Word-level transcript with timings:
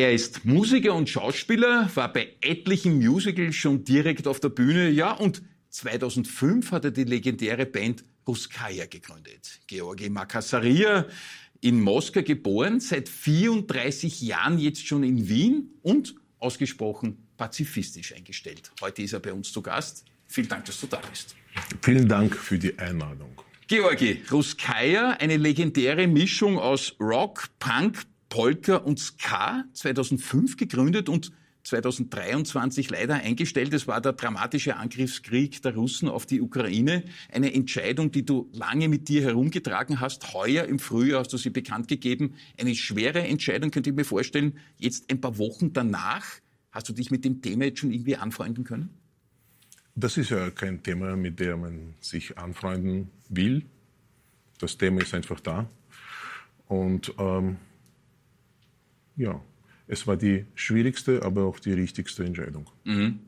Er 0.00 0.14
ist 0.14 0.46
Musiker 0.46 0.94
und 0.94 1.10
Schauspieler, 1.10 1.90
war 1.94 2.10
bei 2.10 2.30
etlichen 2.40 3.06
Musicals 3.06 3.54
schon 3.54 3.84
direkt 3.84 4.26
auf 4.26 4.40
der 4.40 4.48
Bühne, 4.48 4.88
ja, 4.88 5.12
und 5.12 5.42
2005 5.68 6.72
hat 6.72 6.86
er 6.86 6.90
die 6.90 7.04
legendäre 7.04 7.66
Band 7.66 8.02
Ruskaya 8.26 8.86
gegründet. 8.86 9.60
Georgi 9.66 10.08
Makassaria, 10.08 11.04
in 11.60 11.82
Moskau 11.82 12.22
geboren, 12.22 12.80
seit 12.80 13.10
34 13.10 14.22
Jahren 14.22 14.58
jetzt 14.58 14.86
schon 14.86 15.02
in 15.02 15.28
Wien 15.28 15.68
und 15.82 16.14
ausgesprochen 16.38 17.28
pazifistisch 17.36 18.14
eingestellt. 18.16 18.72
Heute 18.80 19.02
ist 19.02 19.12
er 19.12 19.20
bei 19.20 19.34
uns 19.34 19.52
zu 19.52 19.60
Gast. 19.60 20.06
Vielen 20.28 20.48
Dank, 20.48 20.64
dass 20.64 20.80
du 20.80 20.86
da 20.86 21.02
bist. 21.10 21.36
Vielen 21.82 22.08
Dank 22.08 22.34
für 22.34 22.58
die 22.58 22.78
Einladung. 22.78 23.36
Georgi, 23.70 24.22
Ruskaya, 24.32 25.10
eine 25.20 25.36
legendäre 25.36 26.08
Mischung 26.08 26.58
aus 26.58 26.96
Rock, 26.98 27.50
Punk, 27.60 28.02
Polka 28.30 28.76
und 28.76 28.98
Ska, 28.98 29.64
2005 29.74 30.56
gegründet 30.56 31.10
und 31.10 31.32
2023 31.64 32.88
leider 32.90 33.16
eingestellt. 33.16 33.74
Es 33.74 33.86
war 33.86 34.00
der 34.00 34.14
dramatische 34.14 34.76
Angriffskrieg 34.76 35.60
der 35.62 35.74
Russen 35.74 36.08
auf 36.08 36.24
die 36.24 36.40
Ukraine. 36.40 37.04
Eine 37.30 37.52
Entscheidung, 37.52 38.12
die 38.12 38.24
du 38.24 38.48
lange 38.52 38.88
mit 38.88 39.08
dir 39.08 39.22
herumgetragen 39.22 40.00
hast. 40.00 40.32
Heuer 40.32 40.64
im 40.64 40.78
Frühjahr 40.78 41.20
hast 41.20 41.32
du 41.32 41.36
sie 41.36 41.50
bekannt 41.50 41.88
gegeben. 41.88 42.34
Eine 42.58 42.74
schwere 42.74 43.20
Entscheidung, 43.22 43.70
könnte 43.70 43.90
ich 43.90 43.96
mir 43.96 44.04
vorstellen. 44.04 44.58
Jetzt 44.78 45.10
ein 45.10 45.20
paar 45.20 45.36
Wochen 45.36 45.72
danach, 45.72 46.24
hast 46.70 46.88
du 46.88 46.92
dich 46.92 47.10
mit 47.10 47.24
dem 47.24 47.42
Thema 47.42 47.66
jetzt 47.66 47.80
schon 47.80 47.92
irgendwie 47.92 48.16
anfreunden 48.16 48.64
können? 48.64 48.90
Das 49.96 50.16
ist 50.16 50.30
ja 50.30 50.50
kein 50.50 50.82
Thema, 50.82 51.16
mit 51.16 51.40
dem 51.40 51.60
man 51.60 51.94
sich 52.00 52.38
anfreunden 52.38 53.10
will. 53.28 53.66
Das 54.58 54.78
Thema 54.78 55.02
ist 55.02 55.14
einfach 55.14 55.40
da. 55.40 55.68
Und 56.68 57.12
ähm, 57.18 57.56
ja, 59.20 59.40
es 59.86 60.06
war 60.06 60.16
die 60.16 60.46
schwierigste, 60.54 61.22
aber 61.22 61.44
auch 61.44 61.60
die 61.60 61.72
richtigste 61.72 62.24
Entscheidung. 62.24 62.68
Mhm. 62.84 63.20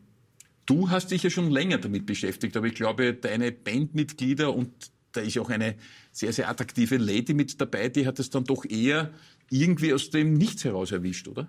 Du 0.64 0.90
hast 0.90 1.10
dich 1.10 1.22
ja 1.22 1.30
schon 1.30 1.50
länger 1.50 1.78
damit 1.78 2.06
beschäftigt, 2.06 2.56
aber 2.56 2.66
ich 2.66 2.74
glaube, 2.74 3.12
deine 3.14 3.52
Bandmitglieder 3.52 4.54
und 4.54 4.70
da 5.12 5.20
ist 5.20 5.36
auch 5.38 5.50
eine 5.50 5.74
sehr, 6.12 6.32
sehr 6.32 6.48
attraktive 6.48 6.96
Lady 6.96 7.34
mit 7.34 7.60
dabei, 7.60 7.88
die 7.90 8.06
hat 8.06 8.18
es 8.18 8.30
dann 8.30 8.44
doch 8.44 8.64
eher 8.64 9.12
irgendwie 9.50 9.92
aus 9.92 10.08
dem 10.10 10.32
Nichts 10.34 10.64
heraus 10.64 10.92
erwischt, 10.92 11.28
oder? 11.28 11.48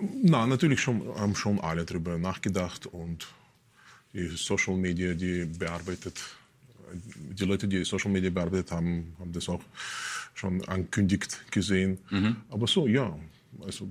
Na, 0.00 0.46
natürlich 0.46 0.80
schon, 0.80 1.06
haben 1.14 1.34
schon 1.34 1.58
alle 1.60 1.84
darüber 1.86 2.18
nachgedacht 2.18 2.86
und 2.86 3.28
die 4.12 4.26
Social 4.26 4.76
Media, 4.76 5.14
die 5.14 5.46
bearbeitet, 5.46 6.20
die 6.92 7.44
Leute, 7.44 7.68
die 7.68 7.84
Social 7.84 8.10
Media 8.10 8.28
bearbeitet 8.28 8.72
haben, 8.72 9.14
haben 9.18 9.32
das 9.32 9.48
auch 9.48 9.62
schon 10.34 10.64
ankündigt 10.66 11.50
gesehen. 11.50 11.98
Mhm. 12.10 12.36
Aber 12.48 12.66
so, 12.66 12.86
ja, 12.86 13.18
also 13.60 13.88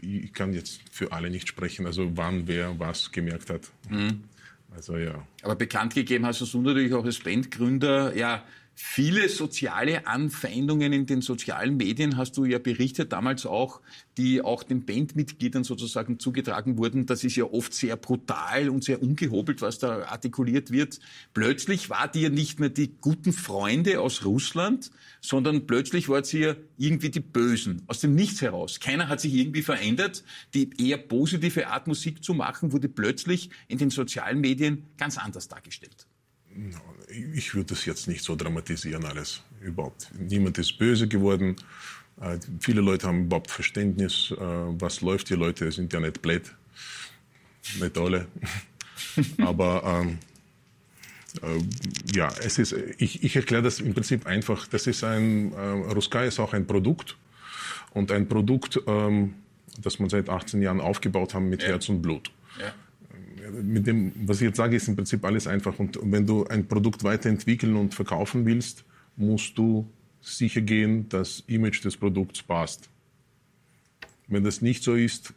ich 0.00 0.32
kann 0.32 0.52
jetzt 0.52 0.80
für 0.90 1.12
alle 1.12 1.30
nicht 1.30 1.48
sprechen, 1.48 1.86
also 1.86 2.16
wann 2.16 2.46
wer 2.46 2.78
was 2.78 3.12
gemerkt 3.12 3.50
hat. 3.50 3.70
Mhm. 3.88 4.24
Also 4.74 4.96
ja. 4.96 5.26
Aber 5.42 5.54
bekannt 5.54 5.94
gegeben 5.94 6.26
hast 6.26 6.40
du 6.40 6.60
natürlich 6.60 6.92
auch 6.94 7.04
als 7.04 7.18
Bandgründer, 7.20 8.16
ja, 8.16 8.44
Viele 8.76 9.28
soziale 9.28 10.08
Anfeindungen 10.08 10.92
in 10.92 11.06
den 11.06 11.20
sozialen 11.20 11.76
Medien 11.76 12.16
hast 12.16 12.36
du 12.36 12.44
ja 12.44 12.58
berichtet 12.58 13.12
damals 13.12 13.46
auch, 13.46 13.80
die 14.16 14.42
auch 14.42 14.64
den 14.64 14.84
Bandmitgliedern 14.84 15.62
sozusagen 15.62 16.18
zugetragen 16.18 16.76
wurden. 16.76 17.06
Das 17.06 17.22
ist 17.22 17.36
ja 17.36 17.44
oft 17.44 17.72
sehr 17.72 17.96
brutal 17.96 18.68
und 18.68 18.82
sehr 18.82 19.00
ungehobelt, 19.00 19.62
was 19.62 19.78
da 19.78 20.02
artikuliert 20.06 20.72
wird. 20.72 20.98
Plötzlich 21.34 21.88
wart 21.88 22.16
ihr 22.16 22.30
nicht 22.30 22.58
mehr 22.58 22.68
die 22.68 22.96
guten 23.00 23.32
Freunde 23.32 24.00
aus 24.00 24.24
Russland, 24.24 24.90
sondern 25.20 25.66
plötzlich 25.66 26.08
wart 26.08 26.32
ihr 26.34 26.56
irgendwie 26.76 27.10
die 27.10 27.20
Bösen, 27.20 27.82
aus 27.86 28.00
dem 28.00 28.16
Nichts 28.16 28.42
heraus. 28.42 28.80
Keiner 28.80 29.08
hat 29.08 29.20
sich 29.20 29.34
irgendwie 29.34 29.62
verändert. 29.62 30.24
Die 30.52 30.70
eher 30.78 30.98
positive 30.98 31.68
Art 31.68 31.86
Musik 31.86 32.24
zu 32.24 32.34
machen, 32.34 32.72
wurde 32.72 32.88
plötzlich 32.88 33.50
in 33.68 33.78
den 33.78 33.90
sozialen 33.90 34.40
Medien 34.40 34.84
ganz 34.96 35.16
anders 35.16 35.46
dargestellt. 35.46 36.08
Ich 37.34 37.54
würde 37.54 37.74
das 37.74 37.84
jetzt 37.84 38.08
nicht 38.08 38.22
so 38.22 38.36
dramatisieren 38.36 39.04
alles. 39.04 39.42
Überhaupt. 39.60 40.10
Niemand 40.18 40.58
ist 40.58 40.78
böse 40.78 41.08
geworden. 41.08 41.56
Äh, 42.20 42.38
viele 42.60 42.80
Leute 42.80 43.06
haben 43.06 43.24
überhaupt 43.24 43.50
Verständnis, 43.50 44.32
äh, 44.32 44.36
was 44.38 45.00
läuft. 45.00 45.30
Die 45.30 45.34
Leute 45.34 45.70
sind 45.72 45.92
ja 45.92 46.00
nicht 46.00 46.22
blöd. 46.22 46.54
Nicht 47.80 47.98
alle. 47.98 48.26
Aber 49.38 50.02
ähm, 50.02 50.18
äh, 51.42 52.16
ja, 52.16 52.32
es 52.42 52.58
ist, 52.58 52.74
ich, 52.98 53.22
ich 53.22 53.36
erkläre 53.36 53.62
das 53.62 53.80
im 53.80 53.94
Prinzip 53.94 54.26
einfach. 54.26 54.66
Das 54.68 54.86
ist 54.86 55.02
ein, 55.04 55.52
äh, 55.52 55.56
Ruska 55.92 56.24
ist 56.24 56.38
auch 56.38 56.52
ein 56.52 56.66
Produkt. 56.66 57.16
Und 57.92 58.10
ein 58.10 58.28
Produkt, 58.28 58.80
ähm, 58.86 59.34
das 59.80 59.98
man 59.98 60.08
seit 60.10 60.28
18 60.28 60.62
Jahren 60.62 60.80
aufgebaut 60.80 61.34
haben 61.34 61.48
mit 61.48 61.62
ja. 61.62 61.68
Herz 61.68 61.88
und 61.88 62.02
Blut. 62.02 62.30
Ja 62.60 62.72
mit 63.50 63.86
dem, 63.86 64.12
was 64.26 64.38
ich 64.38 64.46
jetzt 64.46 64.56
sage, 64.56 64.76
ist 64.76 64.88
im 64.88 64.96
Prinzip 64.96 65.24
alles 65.24 65.46
einfach. 65.46 65.78
Und 65.78 65.98
wenn 66.02 66.26
du 66.26 66.44
ein 66.46 66.66
Produkt 66.66 67.04
weiterentwickeln 67.04 67.76
und 67.76 67.94
verkaufen 67.94 68.46
willst, 68.46 68.84
musst 69.16 69.56
du 69.58 69.88
sicher 70.20 70.60
gehen, 70.60 71.08
dass 71.08 71.44
Image 71.46 71.84
des 71.84 71.96
Produkts 71.96 72.42
passt. 72.42 72.88
Wenn 74.26 74.44
das 74.44 74.62
nicht 74.62 74.82
so 74.82 74.94
ist, 74.94 75.34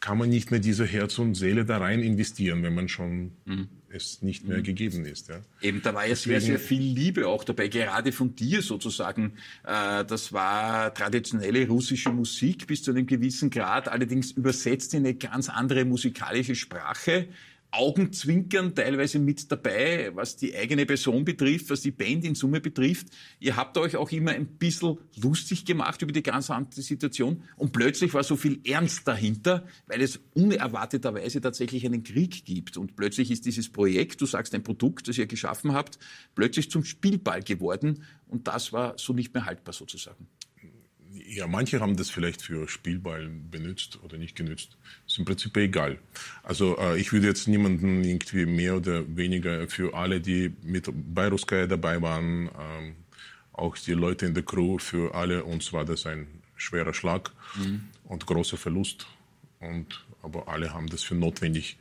kann 0.00 0.16
man 0.16 0.30
nicht 0.30 0.50
mehr 0.50 0.60
diese 0.60 0.86
Herz 0.86 1.18
und 1.18 1.34
Seele 1.34 1.66
da 1.66 1.76
rein 1.76 2.00
investieren, 2.00 2.62
wenn 2.62 2.74
man 2.74 2.88
schon 2.88 3.32
mhm. 3.44 3.68
es 3.90 4.22
nicht 4.22 4.48
mehr 4.48 4.58
mhm. 4.58 4.62
gegeben 4.62 5.04
ist. 5.04 5.28
Ja. 5.28 5.40
Eben, 5.60 5.82
da 5.82 5.94
war 5.94 6.06
ja 6.06 6.16
sehr, 6.16 6.40
sehr 6.40 6.58
viel 6.58 6.80
Liebe 6.80 7.28
auch 7.28 7.44
dabei, 7.44 7.68
gerade 7.68 8.10
von 8.10 8.34
dir 8.34 8.62
sozusagen. 8.62 9.34
Äh, 9.62 10.06
das 10.06 10.32
war 10.32 10.94
traditionelle 10.94 11.68
russische 11.68 12.10
Musik 12.10 12.66
bis 12.66 12.82
zu 12.82 12.92
einem 12.92 13.06
gewissen 13.06 13.50
Grad, 13.50 13.88
allerdings 13.88 14.32
übersetzt 14.32 14.94
in 14.94 15.04
eine 15.04 15.14
ganz 15.14 15.50
andere 15.50 15.84
musikalische 15.84 16.54
Sprache. 16.54 17.28
Augenzwinkern 17.72 18.74
teilweise 18.74 19.18
mit 19.18 19.50
dabei, 19.50 20.10
was 20.14 20.36
die 20.36 20.56
eigene 20.56 20.86
Person 20.86 21.24
betrifft, 21.24 21.70
was 21.70 21.82
die 21.82 21.92
Band 21.92 22.24
in 22.24 22.34
Summe 22.34 22.60
betrifft. 22.60 23.08
Ihr 23.38 23.56
habt 23.56 23.78
euch 23.78 23.96
auch 23.96 24.10
immer 24.10 24.32
ein 24.32 24.46
bisschen 24.46 24.98
lustig 25.16 25.64
gemacht 25.64 26.02
über 26.02 26.12
die 26.12 26.22
ganze 26.22 26.56
Situation 26.70 27.44
und 27.56 27.72
plötzlich 27.72 28.12
war 28.12 28.24
so 28.24 28.36
viel 28.36 28.60
Ernst 28.64 29.06
dahinter, 29.06 29.66
weil 29.86 30.02
es 30.02 30.20
unerwarteterweise 30.34 31.40
tatsächlich 31.40 31.86
einen 31.86 32.02
Krieg 32.02 32.44
gibt 32.44 32.76
und 32.76 32.96
plötzlich 32.96 33.30
ist 33.30 33.46
dieses 33.46 33.70
Projekt, 33.70 34.20
du 34.20 34.26
sagst 34.26 34.54
ein 34.54 34.64
Produkt, 34.64 35.06
das 35.08 35.18
ihr 35.18 35.26
geschaffen 35.26 35.72
habt, 35.72 35.98
plötzlich 36.34 36.70
zum 36.70 36.84
Spielball 36.84 37.42
geworden 37.42 38.02
und 38.26 38.48
das 38.48 38.72
war 38.72 38.98
so 38.98 39.12
nicht 39.12 39.32
mehr 39.32 39.46
haltbar 39.46 39.74
sozusagen. 39.74 40.26
Ja, 41.12 41.46
manche 41.46 41.80
haben 41.80 41.96
das 41.96 42.10
vielleicht 42.10 42.42
für 42.42 42.68
Spielball 42.68 43.28
benutzt 43.28 43.98
oder 44.02 44.16
nicht 44.16 44.36
genutzt. 44.36 44.76
Ist 45.06 45.18
im 45.18 45.24
Prinzip 45.24 45.56
egal. 45.56 45.98
Also 46.42 46.78
äh, 46.78 47.00
ich 47.00 47.12
würde 47.12 47.26
jetzt 47.26 47.48
niemanden 47.48 48.04
irgendwie 48.04 48.46
mehr 48.46 48.76
oder 48.76 49.04
weniger 49.16 49.66
für 49.68 49.94
alle, 49.94 50.20
die 50.20 50.52
mit 50.62 50.88
bei 50.92 51.28
Ruskaya 51.28 51.66
dabei 51.66 52.00
waren, 52.00 52.48
ähm, 52.48 52.94
auch 53.52 53.76
die 53.76 53.92
Leute 53.92 54.26
in 54.26 54.34
der 54.34 54.44
Crew, 54.44 54.78
für 54.78 55.14
alle 55.14 55.44
uns 55.44 55.72
war 55.72 55.84
das 55.84 56.06
ein 56.06 56.26
schwerer 56.56 56.94
Schlag 56.94 57.32
mhm. 57.56 57.88
und 58.04 58.26
großer 58.26 58.56
Verlust. 58.56 59.06
Und, 59.58 60.04
aber 60.22 60.48
alle 60.48 60.72
haben 60.72 60.88
das 60.88 61.02
für 61.02 61.14
notwendig 61.14 61.78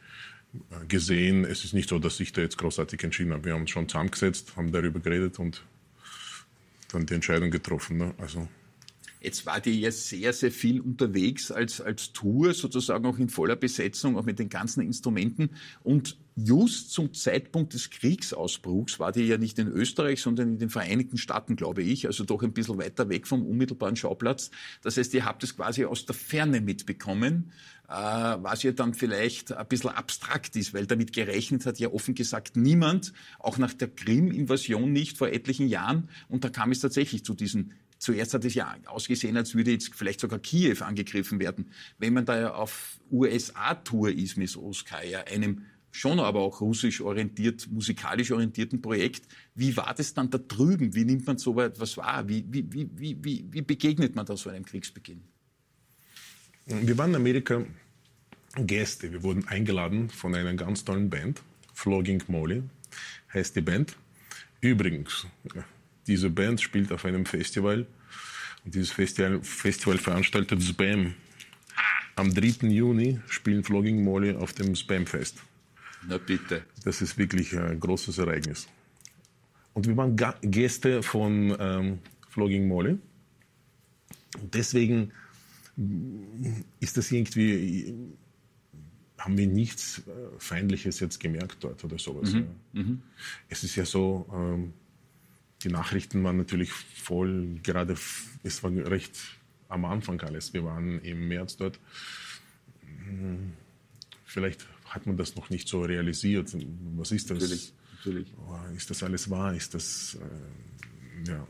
äh, 0.53 0.85
gesehen. 0.87 1.45
Es 1.45 1.63
ist 1.63 1.73
nicht 1.73 1.89
so, 1.89 1.99
dass 1.99 2.19
ich 2.19 2.33
da 2.33 2.41
jetzt 2.41 2.57
großartig 2.57 3.03
entschieden 3.03 3.33
habe. 3.33 3.45
Wir 3.45 3.53
haben 3.53 3.61
uns 3.61 3.69
schon 3.69 3.87
zusammengesetzt, 3.87 4.55
haben 4.55 4.71
darüber 4.71 4.99
geredet 4.99 5.39
und 5.39 5.63
dann 6.91 7.05
die 7.05 7.13
Entscheidung 7.13 7.51
getroffen. 7.51 7.97
Ne? 7.97 8.13
Also 8.17 8.47
Jetzt 9.21 9.45
war 9.45 9.59
die 9.59 9.81
ja 9.81 9.91
sehr, 9.91 10.31
sehr 10.31 10.51
viel 10.51 10.79
unterwegs 10.79 11.51
als, 11.51 11.81
als 11.81 12.13
Tour, 12.13 12.53
sozusagen 12.53 13.05
auch 13.05 13.19
in 13.19 13.27
voller 13.27 13.57
Besetzung, 13.57 14.17
auch 14.17 14.23
mit 14.23 14.39
den 14.39 14.47
ganzen 14.47 14.81
Instrumenten. 14.81 15.49
Und 15.83 16.17
just 16.37 16.91
zum 16.91 17.13
Zeitpunkt 17.13 17.73
des 17.73 17.89
Kriegsausbruchs 17.89 18.97
war 18.97 19.11
die 19.11 19.23
ja 19.23 19.37
nicht 19.37 19.59
in 19.59 19.67
Österreich, 19.67 20.21
sondern 20.21 20.53
in 20.53 20.59
den 20.59 20.69
Vereinigten 20.69 21.17
Staaten, 21.17 21.57
glaube 21.57 21.83
ich, 21.83 22.05
also 22.07 22.23
doch 22.23 22.41
ein 22.43 22.53
bisschen 22.53 22.77
weiter 22.77 23.09
weg 23.09 23.27
vom 23.27 23.45
unmittelbaren 23.45 23.97
Schauplatz. 23.97 24.51
Das 24.83 24.95
heißt, 24.95 25.13
ihr 25.13 25.25
habt 25.25 25.43
es 25.43 25.57
quasi 25.57 25.83
aus 25.83 26.05
der 26.05 26.15
Ferne 26.15 26.61
mitbekommen, 26.61 27.51
äh, 27.89 27.91
was 27.91 28.63
ja 28.63 28.71
dann 28.71 28.93
vielleicht 28.93 29.51
ein 29.51 29.67
bisschen 29.67 29.89
abstrakt 29.89 30.55
ist, 30.55 30.73
weil 30.73 30.85
damit 30.85 31.11
gerechnet 31.11 31.65
hat 31.65 31.77
ja 31.79 31.89
offen 31.89 32.15
gesagt 32.15 32.55
niemand, 32.55 33.11
auch 33.37 33.57
nach 33.57 33.73
der 33.73 33.89
Krim-Invasion 33.89 34.93
nicht 34.93 35.17
vor 35.17 35.27
etlichen 35.27 35.67
Jahren. 35.67 36.07
Und 36.29 36.45
da 36.45 36.49
kam 36.49 36.71
es 36.71 36.79
tatsächlich 36.79 37.25
zu 37.25 37.33
diesen 37.33 37.73
Zuerst 37.99 38.33
hat 38.33 38.45
es 38.45 38.55
ja 38.55 38.75
ausgesehen, 38.85 39.35
als 39.35 39.55
würde 39.55 39.71
jetzt 39.71 39.93
vielleicht 39.93 40.21
sogar 40.21 40.39
Kiew 40.39 40.77
angegriffen 40.79 41.39
werden. 41.39 41.71
Wenn 41.97 42.13
man 42.13 42.25
da 42.25 42.39
ja 42.39 42.53
auf 42.53 42.99
USA-Tour 43.11 44.11
ist 44.11 44.37
mit 44.37 44.55
Oskaya, 44.55 45.25
einem 45.25 45.65
schon 45.91 46.19
aber 46.19 46.39
auch 46.39 46.61
russisch 46.61 47.01
orientiert, 47.01 47.67
musikalisch 47.69 48.31
orientierten 48.31 48.81
Projekt, 48.81 49.27
wie 49.53 49.75
war 49.75 49.93
das 49.93 50.13
dann 50.13 50.29
da 50.29 50.37
drüben? 50.37 50.95
Wie 50.95 51.03
nimmt 51.03 51.27
man 51.27 51.37
so 51.37 51.59
etwas 51.59 51.97
wahr? 51.97 52.27
Wie, 52.29 52.45
wie, 52.49 52.65
wie, 52.71 52.89
wie, 52.95 53.45
wie 53.51 53.61
begegnet 53.61 54.15
man 54.15 54.25
da 54.25 54.37
so 54.37 54.49
einem 54.49 54.65
Kriegsbeginn? 54.65 55.21
Wir 56.65 56.97
waren 56.97 57.09
in 57.09 57.15
Amerika 57.17 57.65
Gäste. 58.55 59.11
Wir 59.11 59.23
wurden 59.23 59.47
eingeladen 59.47 60.09
von 60.09 60.35
einer 60.35 60.53
ganz 60.53 60.85
tollen 60.85 61.09
Band. 61.09 61.41
Flogging 61.73 62.23
Molly 62.27 62.63
heißt 63.33 63.55
die 63.55 63.61
Band. 63.61 63.97
Übrigens, 64.61 65.25
diese 66.07 66.29
Band 66.29 66.61
spielt 66.61 66.91
auf 66.91 67.05
einem 67.05 67.25
Festival 67.25 67.85
Und 68.65 68.75
dieses 68.75 68.91
Festival, 68.91 69.41
Festival 69.41 69.97
veranstaltet 69.97 70.61
Spam. 70.63 71.13
Am 72.15 72.33
3. 72.33 72.67
Juni 72.67 73.19
spielen 73.27 73.63
Flogging 73.63 74.03
Molly 74.03 74.35
auf 74.35 74.53
dem 74.53 74.75
Spam-Fest. 74.75 75.37
Na 76.07 76.17
bitte. 76.17 76.63
Das 76.83 77.01
ist 77.01 77.17
wirklich 77.17 77.57
ein 77.57 77.79
großes 77.79 78.17
Ereignis. 78.17 78.67
Und 79.73 79.87
wir 79.87 79.95
waren 79.95 80.17
Gäste 80.41 81.03
von 81.03 81.55
ähm, 81.59 81.99
Flogging 82.29 82.67
Molly. 82.67 82.97
Und 84.41 84.53
deswegen 84.53 85.11
ist 86.79 86.97
das 86.97 87.11
irgendwie, 87.11 87.95
haben 89.17 89.37
wir 89.37 89.47
nichts 89.47 89.99
äh, 89.99 90.11
Feindliches 90.37 90.99
jetzt 90.99 91.19
gemerkt 91.19 91.57
dort 91.61 91.83
oder 91.83 91.97
sowas. 91.97 92.33
Mhm. 92.33 92.47
Mhm. 92.73 93.01
Es 93.47 93.63
ist 93.63 93.75
ja 93.75 93.85
so, 93.85 94.27
ähm, 94.33 94.73
die 95.63 95.69
Nachrichten 95.69 96.23
waren 96.23 96.37
natürlich 96.37 96.71
voll, 96.71 97.59
gerade, 97.63 97.95
es 98.43 98.63
war 98.63 98.71
recht 98.71 99.17
am 99.67 99.85
Anfang 99.85 100.19
alles. 100.21 100.53
Wir 100.53 100.63
waren 100.63 101.01
im 101.01 101.27
März 101.27 101.57
dort. 101.57 101.79
Hm, 102.81 103.53
vielleicht 104.25 104.65
hat 104.85 105.05
man 105.05 105.17
das 105.17 105.35
noch 105.35 105.49
nicht 105.49 105.67
so 105.67 105.81
realisiert. 105.81 106.55
Was 106.95 107.11
ist 107.11 107.29
das? 107.29 107.39
Natürlich, 107.39 107.73
natürlich. 107.97 108.33
Oh, 108.47 108.57
ist 108.75 108.89
das 108.89 109.03
alles 109.03 109.29
wahr? 109.29 109.53
Ist 109.53 109.73
das, 109.73 110.17
äh, 110.21 111.29
ja. 111.29 111.47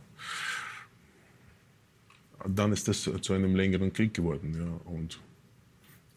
Dann 2.48 2.72
ist 2.72 2.88
das 2.88 3.10
zu 3.22 3.34
einem 3.34 3.56
längeren 3.56 3.94
Krieg 3.94 4.14
geworden, 4.14 4.56
ja. 4.56 4.92
Und 4.92 5.20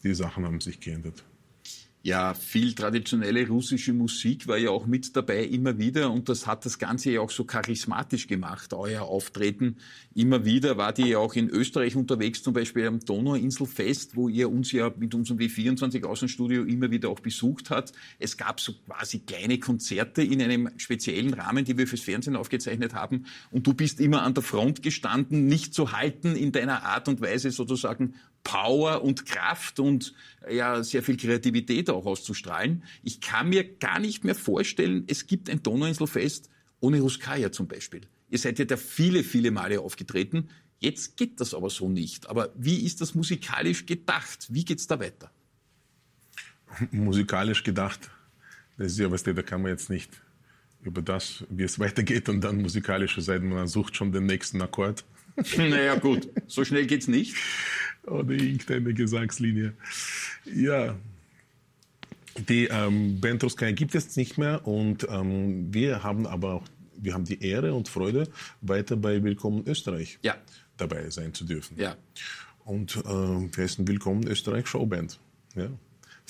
die 0.03 0.13
Sachen 0.13 0.45
haben 0.45 0.59
sich 0.59 0.79
geändert 0.79 1.23
ja, 2.05 2.33
viel 2.33 2.73
traditionelle 2.73 3.47
russische 3.47 3.93
Musik 3.93 4.45
war 4.47 4.57
ja 4.57 4.71
auch 4.71 4.85
mit 4.85 5.15
dabei 5.15 5.45
immer 5.45 5.77
wieder 5.77 6.11
und 6.11 6.27
das 6.27 6.45
hat 6.45 6.65
das 6.65 6.77
Ganze 6.77 7.11
ja 7.11 7.21
auch 7.21 7.31
so 7.31 7.45
charismatisch 7.45 8.27
gemacht, 8.27 8.73
euer 8.73 9.03
Auftreten. 9.03 9.77
Immer 10.13 10.43
wieder 10.43 10.75
war 10.75 10.91
die 10.91 11.07
ja 11.07 11.19
auch 11.19 11.33
in 11.33 11.47
Österreich 11.47 11.95
unterwegs, 11.95 12.43
zum 12.43 12.53
Beispiel 12.53 12.87
am 12.87 12.99
Donauinselfest, 12.99 14.17
wo 14.17 14.27
ihr 14.27 14.51
uns 14.51 14.73
ja 14.73 14.91
mit 14.97 15.15
unserem 15.15 15.39
W24 15.39 16.03
Außenstudio 16.03 16.63
immer 16.63 16.91
wieder 16.91 17.07
auch 17.07 17.21
besucht 17.21 17.69
hat. 17.69 17.93
Es 18.19 18.35
gab 18.35 18.59
so 18.59 18.73
quasi 18.85 19.19
kleine 19.19 19.57
Konzerte 19.59 20.23
in 20.23 20.41
einem 20.41 20.71
speziellen 20.75 21.33
Rahmen, 21.33 21.63
die 21.63 21.77
wir 21.77 21.87
fürs 21.87 22.01
Fernsehen 22.01 22.35
aufgezeichnet 22.35 22.93
haben 22.93 23.27
und 23.49 23.65
du 23.65 23.73
bist 23.73 24.01
immer 24.01 24.23
an 24.23 24.33
der 24.33 24.43
Front 24.43 24.83
gestanden, 24.83 25.45
nicht 25.45 25.73
zu 25.73 25.93
halten 25.93 26.35
in 26.35 26.51
deiner 26.51 26.83
Art 26.83 27.07
und 27.07 27.21
Weise 27.21 27.49
sozusagen 27.51 28.15
Power 28.43 29.03
und 29.03 29.25
Kraft 29.25 29.79
und 29.79 30.13
ja 30.49 30.83
sehr 30.83 31.03
viel 31.03 31.17
Kreativität 31.17 31.89
auch 31.89 32.05
auszustrahlen. 32.05 32.83
Ich 33.01 33.21
kann 33.21 33.49
mir 33.49 33.63
gar 33.63 33.99
nicht 33.99 34.23
mehr 34.23 34.35
vorstellen, 34.35 35.05
es 35.07 35.27
gibt 35.27 35.49
ein 35.49 35.63
Donauinselfest 35.63 36.49
ohne 36.79 36.99
Ruskaya 36.99 37.51
zum 37.51 37.67
Beispiel. 37.67 38.01
Ihr 38.29 38.39
seid 38.39 38.59
ja 38.59 38.65
da 38.65 38.77
viele, 38.77 39.23
viele 39.23 39.51
Male 39.51 39.79
aufgetreten. 39.79 40.49
Jetzt 40.79 41.15
geht 41.15 41.39
das 41.39 41.53
aber 41.53 41.69
so 41.69 41.87
nicht. 41.87 42.27
Aber 42.27 42.51
wie 42.55 42.83
ist 42.83 42.99
das 42.99 43.15
musikalisch 43.15 43.85
gedacht? 43.85 44.47
Wie 44.49 44.65
geht's 44.65 44.87
da 44.87 44.99
weiter? 44.99 45.31
Musikalisch 46.91 47.63
gedacht, 47.63 48.09
das 48.77 48.93
ist 48.93 48.99
ja 48.99 49.09
was, 49.09 49.23
da 49.23 49.33
kann 49.41 49.61
man 49.61 49.71
jetzt 49.71 49.89
nicht 49.89 50.09
über 50.81 51.01
das, 51.01 51.45
wie 51.49 51.63
es 51.63 51.79
weitergeht 51.79 52.27
und 52.27 52.41
dann 52.41 52.61
musikalische 52.61 53.21
Seiten, 53.21 53.49
man 53.49 53.67
sucht 53.67 53.95
schon 53.95 54.11
den 54.11 54.25
nächsten 54.25 54.61
Akkord. 54.61 55.05
naja, 55.57 55.95
gut, 55.95 56.29
so 56.47 56.63
schnell 56.63 56.85
geht's 56.85 57.07
nicht. 57.07 57.35
Oder 58.05 58.31
irgendeine 58.31 58.93
Gesangslinie. 58.93 59.73
Ja, 60.45 60.95
die 62.49 62.65
ähm, 62.65 63.21
Band 63.21 63.43
Ruskaya 63.43 63.71
gibt 63.71 63.95
es 63.95 64.15
nicht 64.15 64.37
mehr 64.37 64.67
und 64.67 65.07
ähm, 65.09 65.73
wir 65.73 66.03
haben 66.03 66.25
aber 66.25 66.53
auch 66.53 66.63
wir 66.95 67.13
haben 67.13 67.25
die 67.25 67.43
Ehre 67.43 67.73
und 67.73 67.89
Freude, 67.89 68.29
weiter 68.61 68.95
bei 68.95 69.21
Willkommen 69.23 69.63
Österreich 69.67 70.19
ja. 70.21 70.35
dabei 70.77 71.09
sein 71.09 71.33
zu 71.33 71.43
dürfen. 71.43 71.77
Ja. 71.77 71.97
Und 72.63 72.95
äh, 72.95 73.03
wir 73.03 73.63
heißen 73.63 73.87
Willkommen 73.87 74.25
Österreich 74.25 74.67
Showband. 74.67 75.19
Ja. 75.55 75.67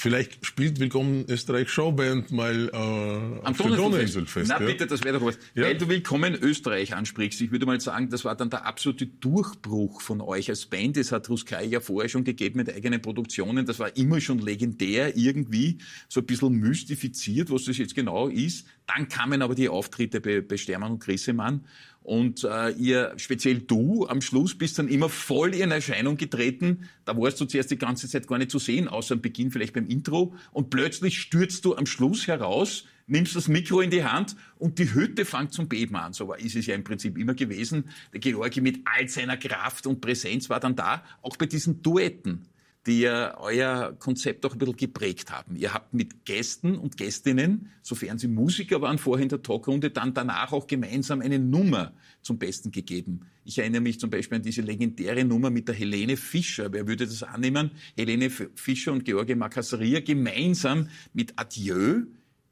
Vielleicht 0.03 0.45
spielt 0.45 0.81
Willkommen 0.81 1.23
Österreich 1.29 1.69
Showband 1.69 2.29
mal 2.29 2.69
äh, 2.73 3.47
Am 3.47 3.55
Donauinselfest. 3.55 4.49
Na 4.49 4.59
ja. 4.59 4.65
bitte, 4.65 4.85
das 4.85 5.01
wäre 5.05 5.17
doch 5.17 5.25
was. 5.25 5.39
Ja. 5.55 5.63
Weil 5.63 5.77
du 5.77 5.87
Willkommen 5.87 6.35
Österreich 6.35 6.93
ansprichst, 6.93 7.39
ich 7.39 7.53
würde 7.53 7.65
mal 7.65 7.79
sagen, 7.79 8.09
das 8.09 8.25
war 8.25 8.35
dann 8.35 8.49
der 8.49 8.65
absolute 8.65 9.07
Durchbruch 9.07 10.01
von 10.01 10.19
euch 10.19 10.49
als 10.49 10.65
Band. 10.65 10.97
Es 10.97 11.13
hat 11.13 11.29
Ruskai 11.29 11.63
ja 11.63 11.79
vorher 11.79 12.09
schon 12.09 12.25
gegeben 12.25 12.57
mit 12.57 12.75
eigenen 12.75 13.01
Produktionen. 13.01 13.65
Das 13.65 13.79
war 13.79 13.95
immer 13.95 14.19
schon 14.19 14.39
legendär 14.39 15.15
irgendwie, 15.15 15.77
so 16.09 16.19
ein 16.19 16.25
bisschen 16.25 16.51
mystifiziert, 16.51 17.49
was 17.49 17.63
das 17.63 17.77
jetzt 17.77 17.95
genau 17.95 18.27
ist. 18.27 18.67
Dann 18.85 19.07
kamen 19.07 19.41
aber 19.41 19.55
die 19.55 19.69
Auftritte 19.69 20.21
bei, 20.21 20.41
bei 20.41 20.57
Stermann 20.57 20.93
und 20.93 20.99
Grissemann 20.99 21.65
und 22.03 22.43
äh, 22.43 22.71
ihr, 22.71 23.13
speziell 23.15 23.59
du, 23.59 24.05
am 24.07 24.21
Schluss 24.21 24.57
bist 24.57 24.77
dann 24.77 24.89
immer 24.89 25.07
voll 25.07 25.55
in 25.55 25.71
Erscheinung 25.71 26.17
getreten. 26.17 26.89
Da 27.05 27.17
warst 27.17 27.39
du 27.39 27.45
zuerst 27.45 27.71
die 27.71 27.77
ganze 27.77 28.09
Zeit 28.09 28.27
gar 28.27 28.37
nicht 28.37 28.51
zu 28.51 28.59
sehen, 28.59 28.89
außer 28.89 29.15
am 29.15 29.21
Beginn 29.21 29.51
vielleicht 29.51 29.73
beim 29.73 29.87
Intro. 29.87 30.35
Und 30.51 30.69
plötzlich 30.69 31.19
stürzt 31.19 31.63
du 31.63 31.75
am 31.75 31.85
Schluss 31.85 32.27
heraus, 32.27 32.85
nimmst 33.07 33.37
das 33.37 33.47
Mikro 33.47 33.79
in 33.79 33.89
die 33.89 34.03
Hand 34.03 34.35
und 34.57 34.79
die 34.79 34.93
Hütte 34.93 35.23
fängt 35.23 35.53
zum 35.53 35.69
Beben 35.69 35.95
an. 35.95 36.11
So 36.11 36.27
war, 36.27 36.39
ist 36.39 36.57
es 36.57 36.65
ja 36.65 36.75
im 36.75 36.83
Prinzip 36.83 37.17
immer 37.17 37.35
gewesen. 37.35 37.85
Der 38.11 38.19
Georgi 38.19 38.59
mit 38.59 38.81
all 38.83 39.07
seiner 39.07 39.37
Kraft 39.37 39.87
und 39.87 40.01
Präsenz 40.01 40.49
war 40.49 40.59
dann 40.59 40.75
da, 40.75 41.05
auch 41.21 41.37
bei 41.37 41.45
diesen 41.45 41.81
Duetten 41.81 42.49
die 42.85 43.01
ja 43.01 43.37
euer 43.39 43.95
Konzept 43.97 44.45
auch 44.45 44.53
ein 44.53 44.57
bisschen 44.57 44.75
geprägt 44.75 45.31
haben. 45.31 45.55
Ihr 45.55 45.73
habt 45.73 45.93
mit 45.93 46.25
Gästen 46.25 46.77
und 46.77 46.97
Gästinnen, 46.97 47.71
sofern 47.81 48.17
sie 48.17 48.27
Musiker 48.27 48.81
waren, 48.81 48.97
vorher 48.97 49.23
in 49.23 49.29
der 49.29 49.41
Talkrunde, 49.41 49.89
dann 49.89 50.13
danach 50.13 50.51
auch 50.51 50.67
gemeinsam 50.67 51.21
eine 51.21 51.39
Nummer 51.39 51.93
zum 52.21 52.37
Besten 52.37 52.71
gegeben. 52.71 53.21
Ich 53.45 53.57
erinnere 53.57 53.81
mich 53.81 53.99
zum 53.99 54.09
Beispiel 54.09 54.37
an 54.37 54.41
diese 54.41 54.61
legendäre 54.61 55.23
Nummer 55.23 55.49
mit 55.49 55.67
der 55.67 55.75
Helene 55.75 56.17
Fischer. 56.17 56.71
Wer 56.73 56.87
würde 56.87 57.05
das 57.05 57.23
annehmen? 57.23 57.71
Helene 57.95 58.29
Fischer 58.29 58.91
und 58.91 59.05
George 59.05 59.35
Makassaria 59.35 60.01
gemeinsam 60.01 60.89
mit 61.13 61.33
Adieu. 61.37 62.03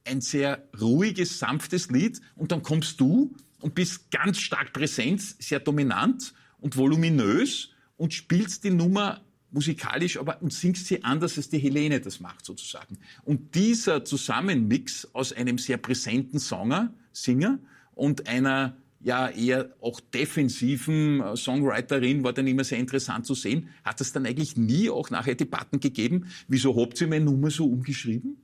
Ein 0.06 0.22
sehr 0.22 0.68
ruhiges, 0.80 1.40
sanftes 1.40 1.90
Lied. 1.90 2.22
Und 2.36 2.52
dann 2.52 2.64
kommst 2.64 3.00
du 3.00 3.34
und 3.60 3.76
bist 3.76 4.12
ganz 4.12 4.40
stark 4.40 4.74
präsent, 4.74 5.22
sehr 5.22 5.60
dominant 5.60 6.34
und 6.60 6.78
voluminös 6.78 7.70
und 7.98 8.14
spielst 8.14 8.64
die 8.64 8.72
Nummer 8.72 9.22
musikalisch, 9.52 10.18
aber 10.18 10.42
und 10.42 10.54
singst 10.54 10.88
sie 10.88 11.04
anders, 11.04 11.38
als 11.38 11.50
die 11.50 11.60
Helene 11.60 12.00
das 12.00 12.20
macht 12.20 12.46
sozusagen. 12.46 12.98
Und 13.24 13.56
dieser 13.56 14.06
Zusammenmix 14.06 15.08
aus 15.14 15.34
einem 15.34 15.58
sehr 15.58 15.78
präsenten 15.78 16.40
Songer, 16.40 16.94
Singer 17.12 17.60
und 17.94 18.28
einer 18.28 18.78
ja 19.04 19.30
eher 19.30 19.70
auch 19.82 20.00
defensiven 20.00 21.22
äh, 21.22 21.36
Songwriterin 21.36 22.24
war 22.24 22.34
dann 22.34 22.48
immer 22.48 22.64
sehr 22.64 22.78
interessant 22.78 23.26
zu 23.26 23.34
sehen. 23.34 23.70
Hat 23.84 24.00
es 24.00 24.14
dann 24.14 24.26
eigentlich 24.26 24.58
nie 24.58 24.90
auch 24.90 25.10
nachher 25.10 25.36
Debatten 25.36 25.80
gegeben? 25.80 26.28
Wieso 26.48 26.80
habt 26.80 27.02
ihr 27.02 27.08
meine 27.08 27.26
Nummer 27.26 27.50
so 27.50 27.66
umgeschrieben? 27.66 28.38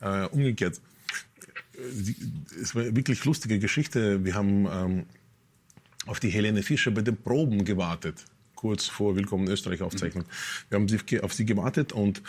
Äh, 0.00 0.26
umgekehrt. 0.26 0.80
Es 2.60 2.74
war 2.74 2.82
eine 2.82 2.96
wirklich 2.96 3.22
lustige 3.26 3.58
Geschichte. 3.58 4.24
Wir 4.24 4.34
haben 4.34 4.66
ähm, 4.66 5.06
auf 6.06 6.20
die 6.20 6.30
Helene 6.30 6.62
Fischer 6.62 6.90
bei 6.90 7.02
den 7.02 7.18
Proben 7.18 7.64
gewartet 7.66 8.24
kurz 8.56 8.86
vor 8.86 9.14
Willkommen 9.14 9.46
in 9.46 9.52
Österreich 9.52 9.82
aufzeichnen. 9.82 10.24
Mhm. 10.24 10.86
Wir 10.88 10.96
haben 10.96 11.22
auf 11.22 11.32
sie 11.32 11.44
gewartet 11.44 11.92
und 11.92 12.22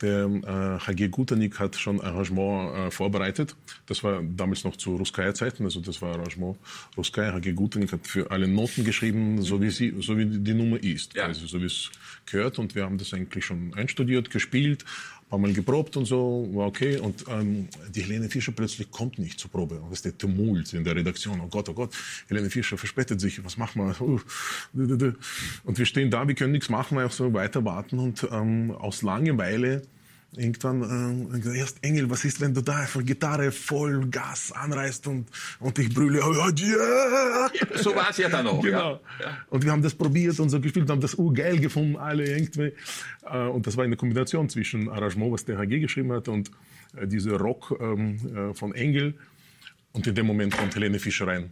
der 0.00 0.26
äh, 0.26 0.86
HG 0.86 1.08
Guternik 1.08 1.58
hat 1.58 1.74
schon 1.74 2.00
Arrangement 2.00 2.76
äh, 2.76 2.90
vorbereitet. 2.90 3.56
Das 3.86 4.04
war 4.04 4.22
damals 4.22 4.62
noch 4.64 4.76
zu 4.76 4.96
Ruskaya-Zeiten, 4.96 5.64
also 5.64 5.80
das 5.80 6.00
war 6.00 6.14
Arrangement 6.14 6.58
Ruskaya. 6.96 7.32
HG 7.32 7.52
Guternik 7.54 7.92
hat 7.92 8.06
für 8.06 8.30
alle 8.30 8.46
Noten 8.46 8.84
geschrieben, 8.84 9.42
so 9.42 9.60
wie, 9.60 9.70
sie, 9.70 9.94
so 10.00 10.16
wie 10.16 10.26
die 10.26 10.54
Nummer 10.54 10.80
ist, 10.82 11.14
ja. 11.14 11.24
also 11.24 11.46
so 11.46 11.60
wie 11.60 11.66
es 11.66 11.90
gehört. 12.26 12.58
Und 12.58 12.74
wir 12.74 12.84
haben 12.84 12.98
das 12.98 13.12
eigentlich 13.14 13.44
schon 13.44 13.74
einstudiert, 13.74 14.30
gespielt, 14.30 14.84
paar 15.30 15.38
Mal 15.38 15.52
geprobt 15.52 15.96
und 15.96 16.04
so, 16.04 16.48
war 16.52 16.66
okay. 16.66 16.98
Und 16.98 17.24
ähm, 17.28 17.68
die 17.94 18.02
Helene 18.02 18.28
Fischer 18.28 18.52
plötzlich 18.52 18.90
kommt 18.90 19.18
nicht 19.18 19.38
zur 19.38 19.50
Probe. 19.50 19.80
Und 19.80 19.92
ist 19.92 20.04
der 20.04 20.18
Tumult 20.18 20.72
in 20.74 20.84
der 20.84 20.96
Redaktion. 20.96 21.40
Oh 21.40 21.46
Gott, 21.46 21.68
oh 21.68 21.72
Gott, 21.72 21.94
Helene 22.28 22.50
Fischer 22.50 22.76
verspätet 22.76 23.20
sich. 23.20 23.42
Was 23.44 23.56
machen 23.56 23.82
wir? 23.82 25.00
Und 25.64 25.78
wir 25.78 25.86
stehen 25.86 26.10
da, 26.10 26.26
wir 26.26 26.34
können 26.34 26.52
nichts 26.52 26.68
machen, 26.68 26.98
einfach 26.98 27.14
so 27.14 27.32
weiter 27.32 27.64
warten. 27.64 27.98
Und 27.98 28.28
ähm, 28.30 28.72
aus 28.72 29.02
Langeweile 29.02 29.82
irgendwann 30.36 31.42
äh, 31.44 31.58
erst 31.58 31.82
Engel, 31.82 32.08
was 32.10 32.24
ist, 32.24 32.40
wenn 32.40 32.54
du 32.54 32.60
da 32.60 32.76
einfach 32.76 33.04
Gitarre 33.04 33.50
voll 33.50 34.06
Gas 34.08 34.52
anreißt 34.52 35.06
und, 35.08 35.28
und 35.58 35.78
ich 35.78 35.92
brülle, 35.92 36.20
oh, 36.22 36.50
yeah! 36.58 37.50
So 37.76 37.94
war 37.94 38.10
es 38.10 38.18
ja 38.18 38.28
dann 38.28 38.46
auch. 38.46 38.62
Genau. 38.62 39.00
Ja. 39.20 39.38
Und 39.48 39.64
wir 39.64 39.72
haben 39.72 39.82
das 39.82 39.94
probiert 39.94 40.38
und 40.38 40.50
so 40.50 40.60
gespielt, 40.60 40.88
haben 40.88 41.00
das 41.00 41.14
urgeil 41.14 41.58
gefunden, 41.58 41.96
alle 41.96 42.24
irgendwie. 42.24 42.72
Äh, 43.24 43.46
und 43.46 43.66
das 43.66 43.76
war 43.76 43.84
eine 43.84 43.96
Kombination 43.96 44.48
zwischen 44.48 44.88
Arrangement, 44.88 45.32
was 45.32 45.44
der 45.44 45.58
HG 45.58 45.80
geschrieben 45.80 46.12
hat, 46.12 46.28
und 46.28 46.50
äh, 46.96 47.06
diese 47.06 47.32
Rock 47.32 47.76
ähm, 47.80 48.50
äh, 48.50 48.54
von 48.54 48.74
Engel. 48.74 49.14
Und 49.92 50.06
in 50.06 50.14
dem 50.14 50.26
Moment 50.26 50.56
kommt 50.56 50.74
Helene 50.76 51.00
Fischer 51.00 51.26
rein 51.26 51.50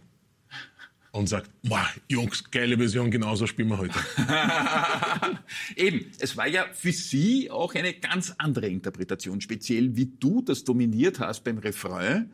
und 1.11 1.27
sagt, 1.27 1.49
wow, 1.63 1.87
Jungs, 2.07 2.51
geile 2.51 2.77
Version, 2.77 3.09
genauso 3.09 3.47
spielen 3.47 3.69
wir 3.69 3.77
heute. 3.77 3.99
Eben, 5.75 6.05
es 6.19 6.37
war 6.37 6.47
ja 6.47 6.65
für 6.73 6.91
Sie 6.91 7.49
auch 7.49 7.73
eine 7.73 7.93
ganz 7.93 8.35
andere 8.37 8.67
Interpretation, 8.67 9.41
speziell 9.41 9.95
wie 9.95 10.05
du 10.05 10.41
das 10.41 10.63
dominiert 10.63 11.19
hast 11.19 11.43
beim 11.43 11.57
Refrain, 11.57 12.31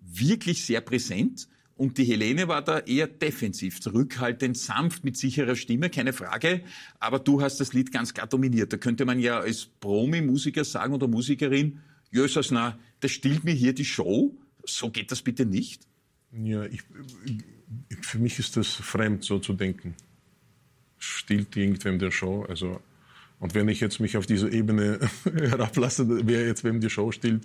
wirklich 0.00 0.64
sehr 0.64 0.80
präsent 0.80 1.48
Und 1.76 1.98
die 1.98 2.04
Helene 2.04 2.46
war 2.46 2.62
da 2.62 2.78
eher 2.78 3.08
defensiv, 3.08 3.80
zurückhaltend, 3.80 4.56
sanft, 4.56 5.04
mit 5.04 5.16
sicherer 5.16 5.56
Stimme, 5.56 5.90
keine 5.90 6.12
Frage. 6.12 6.62
Aber 7.00 7.18
du 7.18 7.42
hast 7.42 7.60
das 7.60 7.72
Lied 7.72 7.90
ganz 7.90 8.14
klar 8.14 8.28
dominiert. 8.28 8.72
Da 8.72 8.76
könnte 8.76 9.04
man 9.04 9.18
ja 9.18 9.40
als 9.40 9.66
Promi-Musiker 9.80 10.64
sagen 10.64 10.94
oder 10.94 11.08
Musikerin, 11.08 11.80
Jösses, 12.12 12.52
na, 12.52 12.78
das 13.00 13.10
stillt 13.10 13.42
mir 13.42 13.54
hier 13.54 13.74
die 13.74 13.84
Show. 13.84 14.38
So 14.64 14.90
geht 14.90 15.10
das 15.10 15.22
bitte 15.22 15.46
nicht. 15.46 15.82
Ja, 16.30 16.64
ich, 16.64 16.82
für 18.00 18.18
mich 18.18 18.38
ist 18.38 18.56
das 18.56 18.68
fremd, 18.68 19.24
so 19.24 19.38
zu 19.38 19.52
denken. 19.52 19.94
Stillt 20.98 21.56
irgendwem 21.56 21.98
der 21.98 22.10
Show. 22.10 22.44
Also 22.48 22.80
und 23.40 23.54
wenn 23.54 23.68
ich 23.68 23.80
jetzt 23.80 24.00
mich 24.00 24.16
auf 24.16 24.26
diese 24.26 24.50
Ebene 24.50 25.00
herablasse, 25.24 26.26
wer 26.26 26.46
jetzt 26.46 26.64
wem 26.64 26.80
die 26.80 26.88
Show 26.88 27.12
stillt, 27.12 27.44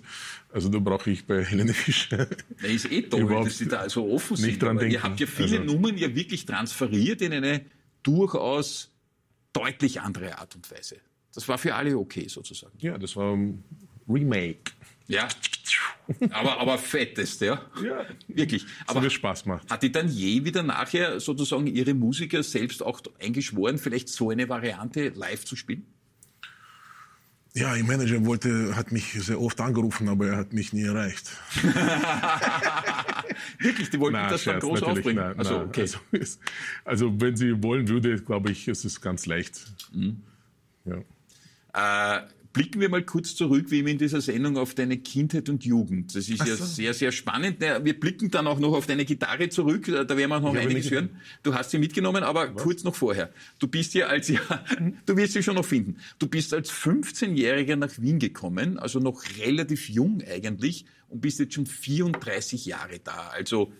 also 0.52 0.68
da 0.68 0.78
brauche 0.78 1.10
ich 1.10 1.26
bei 1.26 1.44
Helene 1.44 1.74
Fischer. 1.74 2.26
Das 2.62 2.70
ist 2.70 2.90
eh 2.90 3.02
toll, 3.02 3.44
dass 3.44 3.58
Sie 3.58 3.68
da 3.68 3.88
so 3.88 4.10
offen 4.10 4.36
sind. 4.36 4.46
Nicht 4.46 4.62
dran 4.62 4.78
denken. 4.78 4.94
Ihr 4.94 5.02
habt 5.02 5.20
ja 5.20 5.26
viele 5.26 5.60
also, 5.60 5.74
Nummern 5.74 5.98
ja 5.98 6.14
wirklich 6.14 6.46
transferiert 6.46 7.20
in 7.22 7.32
eine 7.32 7.66
durchaus 8.02 8.90
deutlich 9.52 10.00
andere 10.00 10.38
Art 10.38 10.54
und 10.54 10.70
Weise. 10.70 10.96
Das 11.34 11.48
war 11.48 11.58
für 11.58 11.74
alle 11.74 11.96
okay 11.98 12.28
sozusagen. 12.28 12.78
Ja, 12.78 12.96
das 12.96 13.16
war 13.16 13.36
ein 13.36 13.62
Remake. 14.08 14.72
Ja. 15.10 15.26
Aber, 16.30 16.60
aber 16.60 16.78
fettest, 16.78 17.40
ja? 17.40 17.60
Ja. 17.82 18.06
Wirklich. 18.28 18.64
Aber 18.86 19.02
so 19.02 19.10
Spaß 19.10 19.44
macht. 19.46 19.68
Hat 19.68 19.82
die 19.82 19.90
dann 19.90 20.08
je 20.08 20.44
wieder 20.44 20.62
nachher 20.62 21.18
sozusagen 21.18 21.66
ihre 21.66 21.94
Musiker 21.94 22.44
selbst 22.44 22.80
auch 22.82 23.00
eingeschworen, 23.20 23.78
vielleicht 23.78 24.08
so 24.08 24.30
eine 24.30 24.48
Variante 24.48 25.08
live 25.08 25.44
zu 25.44 25.56
spielen? 25.56 25.84
Ja, 27.54 27.74
ihr 27.74 27.82
Manager 27.82 28.24
wollte, 28.24 28.76
hat 28.76 28.92
mich 28.92 29.12
sehr 29.14 29.40
oft 29.40 29.60
angerufen, 29.60 30.08
aber 30.08 30.28
er 30.28 30.36
hat 30.36 30.52
mich 30.52 30.72
nie 30.72 30.84
erreicht. 30.84 31.28
Wirklich, 33.58 33.90
die 33.90 33.98
wollten 33.98 34.12
na, 34.12 34.30
das 34.30 34.44
Scherz, 34.44 34.60
dann 34.60 34.70
groß 34.70 34.82
aufbringen. 34.84 35.16
Na, 35.16 35.32
also, 35.36 35.58
na, 35.58 35.64
okay. 35.64 35.80
also, 35.80 35.98
also, 36.84 37.20
wenn 37.20 37.34
sie 37.36 37.60
wollen 37.60 37.88
würde, 37.88 38.22
glaube 38.22 38.52
ich, 38.52 38.68
ist 38.68 38.84
es 38.84 39.00
ganz 39.00 39.26
leicht. 39.26 39.60
Mhm. 39.92 40.22
Ja. 40.84 42.18
Äh, 42.18 42.28
Blicken 42.52 42.80
wir 42.80 42.88
mal 42.88 43.04
kurz 43.04 43.36
zurück, 43.36 43.70
wie 43.70 43.78
in 43.78 43.98
dieser 43.98 44.20
Sendung, 44.20 44.56
auf 44.56 44.74
deine 44.74 44.98
Kindheit 44.98 45.48
und 45.48 45.64
Jugend. 45.64 46.16
Das 46.16 46.28
ist 46.28 46.40
Ach 46.40 46.46
ja 46.46 46.56
so. 46.56 46.64
sehr, 46.64 46.94
sehr 46.94 47.12
spannend. 47.12 47.60
Wir 47.60 47.98
blicken 47.98 48.30
dann 48.30 48.48
auch 48.48 48.58
noch 48.58 48.72
auf 48.72 48.86
deine 48.86 49.04
Gitarre 49.04 49.48
zurück. 49.50 49.86
Da 49.86 50.16
werden 50.16 50.30
wir 50.30 50.40
noch 50.40 50.54
ich 50.54 50.60
einiges 50.60 50.90
hören. 50.90 51.10
Du 51.44 51.54
hast 51.54 51.70
sie 51.70 51.78
mitgenommen, 51.78 52.24
aber 52.24 52.52
Was? 52.54 52.62
kurz 52.62 52.82
noch 52.82 52.96
vorher. 52.96 53.30
Du 53.60 53.68
bist 53.68 53.94
ja 53.94 54.06
als, 54.06 54.28
ja, 54.28 54.40
du 55.06 55.16
wirst 55.16 55.34
sie 55.34 55.44
schon 55.44 55.54
noch 55.54 55.64
finden. 55.64 55.98
Du 56.18 56.26
bist 56.26 56.52
als 56.52 56.72
15-Jähriger 56.72 57.76
nach 57.76 57.92
Wien 57.98 58.18
gekommen, 58.18 58.78
also 58.78 58.98
noch 58.98 59.22
relativ 59.38 59.88
jung 59.88 60.20
eigentlich 60.28 60.86
und 61.08 61.20
bist 61.20 61.38
jetzt 61.38 61.54
schon 61.54 61.66
34 61.66 62.66
Jahre 62.66 62.98
da. 62.98 63.28
Also 63.32 63.72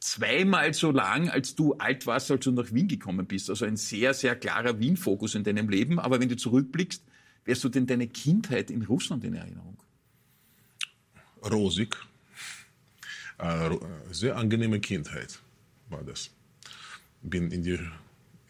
zweimal 0.00 0.74
so 0.74 0.90
lang, 0.90 1.28
als 1.28 1.54
du 1.54 1.74
alt 1.74 2.06
warst, 2.06 2.30
als 2.30 2.44
du 2.44 2.50
nach 2.50 2.72
Wien 2.72 2.88
gekommen 2.88 3.26
bist. 3.26 3.48
Also 3.48 3.64
ein 3.64 3.76
sehr, 3.76 4.12
sehr 4.12 4.34
klarer 4.34 4.80
Wien-Fokus 4.80 5.36
in 5.36 5.44
deinem 5.44 5.68
Leben. 5.68 6.00
Aber 6.00 6.20
wenn 6.20 6.28
du 6.28 6.36
zurückblickst, 6.36 7.04
wie 7.44 7.52
hast 7.52 7.64
du 7.64 7.68
denn 7.68 7.86
deine 7.86 8.06
Kindheit 8.06 8.70
in 8.70 8.82
Russland 8.82 9.24
in 9.24 9.34
Erinnerung? 9.34 9.76
Rosig. 11.44 11.96
Äh, 13.38 13.70
sehr 14.12 14.36
angenehme 14.36 14.78
Kindheit 14.80 15.40
war 15.88 16.04
das. 16.04 16.30
Bin 17.22 17.50
in 17.50 17.62
die, 17.62 17.78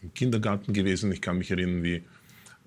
im 0.01 0.13
Kindergarten 0.13 0.73
gewesen. 0.73 1.11
Ich 1.11 1.21
kann 1.21 1.37
mich 1.37 1.49
erinnern, 1.49 1.83
wie 1.83 2.03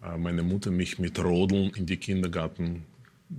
äh, 0.02 0.16
meine 0.18 0.42
Mutter 0.42 0.71
mich 0.71 0.99
mit 0.99 1.18
Rodeln 1.18 1.71
in 1.71 1.87
die 1.87 1.97
Kindergarten 1.97 2.85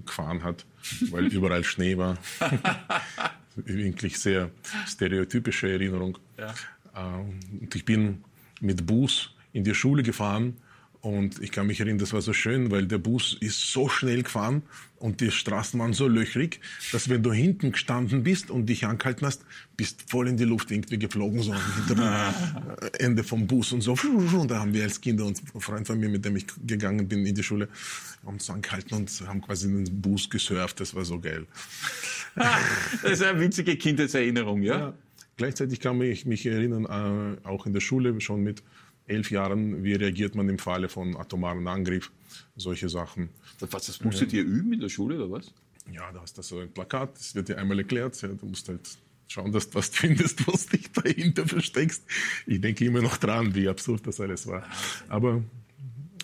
gefahren 0.06 0.44
hat, 0.44 0.66
weil 1.12 1.28
überall 1.28 1.64
Schnee 1.64 1.98
war. 1.98 2.18
Wirklich 3.56 4.20
sehr 4.20 4.52
stereotypische 4.86 5.70
Erinnerung. 5.70 6.18
Ja. 6.38 6.54
Äh, 6.96 7.62
und 7.62 7.76
ich 7.76 7.84
bin 7.84 8.24
mit 8.62 8.86
Bus 8.86 9.34
in 9.52 9.64
die 9.64 9.76
Schule 9.76 10.04
gefahren 10.04 10.56
und 11.08 11.42
ich 11.42 11.52
kann 11.52 11.68
mich 11.68 11.80
erinnern, 11.80 12.00
das 12.00 12.12
war 12.12 12.22
so 12.22 12.34
schön, 12.34 12.70
weil 12.70 12.86
der 12.86 12.98
Bus 12.98 13.38
ist 13.40 13.72
so 13.72 13.88
schnell 13.88 14.24
gefahren 14.24 14.64
und 14.98 15.22
die 15.22 15.32
Straßen 15.32 15.80
waren 15.80 15.94
so 15.94 16.08
löchrig, 16.08 16.60
dass 16.92 17.08
wenn 17.08 17.24
du 17.24 17.32
hinten 17.32 17.72
gestanden 17.72 18.24
bist 18.24 18.52
und 18.52 18.66
dich 18.66 18.86
angehalten 18.86 19.26
hast, 19.26 19.46
bist 19.78 20.10
voll 20.10 20.28
in 20.28 20.36
die 20.36 20.44
Luft 20.44 20.70
irgendwie 20.70 21.00
geflogen, 21.00 21.42
so 21.42 21.54
hinter 21.54 21.96
dem 21.96 22.90
Ende 23.00 23.24
vom 23.24 23.48
Bus 23.48 23.72
und 23.72 23.82
so. 23.82 23.94
Und 23.94 24.52
da 24.52 24.60
haben 24.60 24.74
wir 24.74 24.84
als 24.84 25.00
Kinder 25.00 25.26
und 25.26 25.42
ein 25.56 25.62
Freund 25.62 25.88
von 25.88 25.98
mir, 25.98 26.10
mit 26.10 26.26
dem 26.26 26.36
ich 26.36 26.46
gegangen 26.66 27.08
bin 27.08 27.26
in 27.26 27.36
die 27.36 27.44
Schule, 27.44 27.70
uns 28.24 28.50
angehalten 28.50 28.96
und 28.96 29.24
haben 29.28 29.42
quasi 29.42 29.68
den 29.68 30.02
Bus 30.02 30.30
gesurft. 30.30 30.82
Das 30.82 30.94
war 30.94 31.06
so 31.06 31.20
geil. 31.20 31.46
das 32.36 33.12
ist 33.14 33.24
eine 33.24 33.40
winzige 33.40 33.78
Kindheitserinnerung, 33.78 34.62
ja? 34.62 34.78
ja. 34.78 34.94
Gleichzeitig 35.38 35.80
kann 35.80 36.02
ich 36.02 36.26
mich 36.26 36.46
erinnern, 36.46 36.86
äh, 36.86 37.48
auch 37.48 37.66
in 37.66 37.74
der 37.74 37.80
Schule 37.80 38.20
schon 38.20 38.42
mit 38.44 38.64
elf 39.08 39.32
Jahren, 39.32 39.84
wie 39.84 39.94
reagiert 39.94 40.36
man 40.36 40.48
im 40.50 40.60
Falle 40.60 40.90
von 40.90 41.16
atomaren 41.16 41.68
Angriff, 41.68 42.12
solche 42.56 42.90
Sachen. 42.90 43.30
Was, 43.60 43.88
das 43.88 44.04
musstet 44.04 44.34
ihr 44.34 44.44
üben 44.44 44.74
in 44.74 44.80
der 44.80 44.90
Schule 44.90 45.16
oder 45.16 45.32
was? 45.32 45.54
Ja, 45.92 46.12
da 46.12 46.22
hast 46.22 46.38
du 46.38 46.42
so 46.42 46.60
ein 46.60 46.72
Plakat, 46.72 47.16
das 47.16 47.34
wird 47.34 47.50
dir 47.50 47.58
einmal 47.58 47.80
erklärt, 47.80 48.22
ja, 48.22 48.28
du 48.28 48.46
musst 48.46 48.68
halt 48.68 48.82
schauen, 49.28 49.52
dass 49.52 49.70
du 49.70 49.76
was 49.76 49.90
findest, 49.94 50.46
was 50.48 50.68
dich 50.68 50.92
dahinter 50.92 51.48
versteckst. 51.48 52.04
Ich 52.46 52.60
denke 52.62 52.86
immer 52.86 53.02
noch 53.02 53.18
dran, 53.18 53.56
wie 53.56 53.68
absurd 53.68 54.06
das 54.06 54.20
alles 54.20 54.48
war. 54.48 54.64
Aber, 55.08 55.42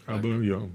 aber 0.06 0.42
ja. 0.42 0.68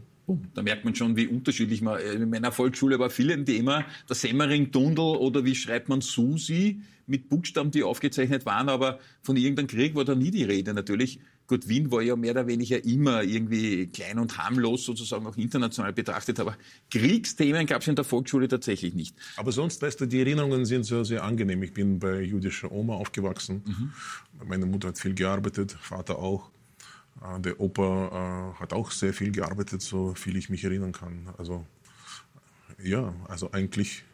Da 0.55 0.63
merkt 0.63 0.85
man 0.85 0.95
schon, 0.95 1.17
wie 1.17 1.27
unterschiedlich 1.27 1.81
man, 1.81 1.99
äh, 1.99 2.13
in 2.13 2.29
meiner 2.29 2.53
Volksschule 2.53 2.99
war 2.99 3.09
viel 3.09 3.33
ein 3.33 3.47
Thema, 3.47 3.85
der 4.09 4.17
Semmering-Tunnel 4.17 4.99
oder 4.99 5.45
wie 5.45 5.55
schreibt 5.55 5.89
man 5.89 6.03
Susi 6.03 6.83
mit 7.07 7.31
Buchstaben, 7.31 7.71
die 7.71 7.83
aufgezeichnet 7.83 8.45
waren, 8.45 8.69
aber 8.69 9.01
von 9.23 9.37
irgendeinem 9.37 9.69
Krieg 9.69 9.95
war 9.95 10.05
da 10.05 10.15
nie 10.15 10.31
die 10.31 10.45
Rede 10.45 10.75
natürlich. 10.75 11.21
Gut, 11.49 11.67
Wien 11.67 11.91
war 11.91 12.03
ja 12.03 12.15
mehr 12.15 12.33
oder 12.33 12.47
weniger 12.47 12.85
immer 12.85 13.23
irgendwie 13.23 13.87
klein 13.87 14.19
und 14.19 14.37
harmlos, 14.37 14.85
sozusagen 14.85 15.27
auch 15.27 15.37
international 15.39 15.95
betrachtet, 15.95 16.39
aber 16.41 16.57
Kriegsthemen 16.91 17.67
gab 17.67 17.81
es 17.81 17.89
in 17.89 17.97
der 17.97 18.05
Volksschule 18.05 18.49
tatsächlich 18.49 18.95
nicht. 18.95 19.17
Aber 19.39 19.51
sonst, 19.51 19.81
weißt 19.81 20.03
du, 20.03 20.07
die 20.07 20.21
Erinnerungen 20.21 20.67
sind 20.67 20.85
sehr, 20.85 21.07
sehr 21.07 21.25
angenehm. 21.25 21.63
Ich 21.63 21.73
bin 21.73 21.99
bei 21.99 22.21
jüdischer 22.21 22.71
Oma 22.71 22.97
aufgewachsen. 22.97 23.63
Mhm. 23.65 23.93
Meine 24.47 24.67
Mutter 24.67 24.89
hat 24.89 24.99
viel 24.99 25.15
gearbeitet, 25.15 25.73
Vater 25.73 26.19
auch. 26.19 26.51
Äh, 27.23 27.41
der 27.41 27.59
Opa 27.61 28.53
äh, 28.55 28.61
hat 28.61 28.75
auch 28.75 28.91
sehr 28.91 29.15
viel 29.15 29.33
gearbeitet, 29.33 29.81
so 29.81 30.15
viel 30.15 30.37
ich 30.37 30.51
mich 30.51 30.65
erinnern 30.65 30.93
kann. 30.93 31.31
Also 31.39 31.65
ja, 32.83 33.15
also 33.27 33.53
eigentlich 33.53 34.05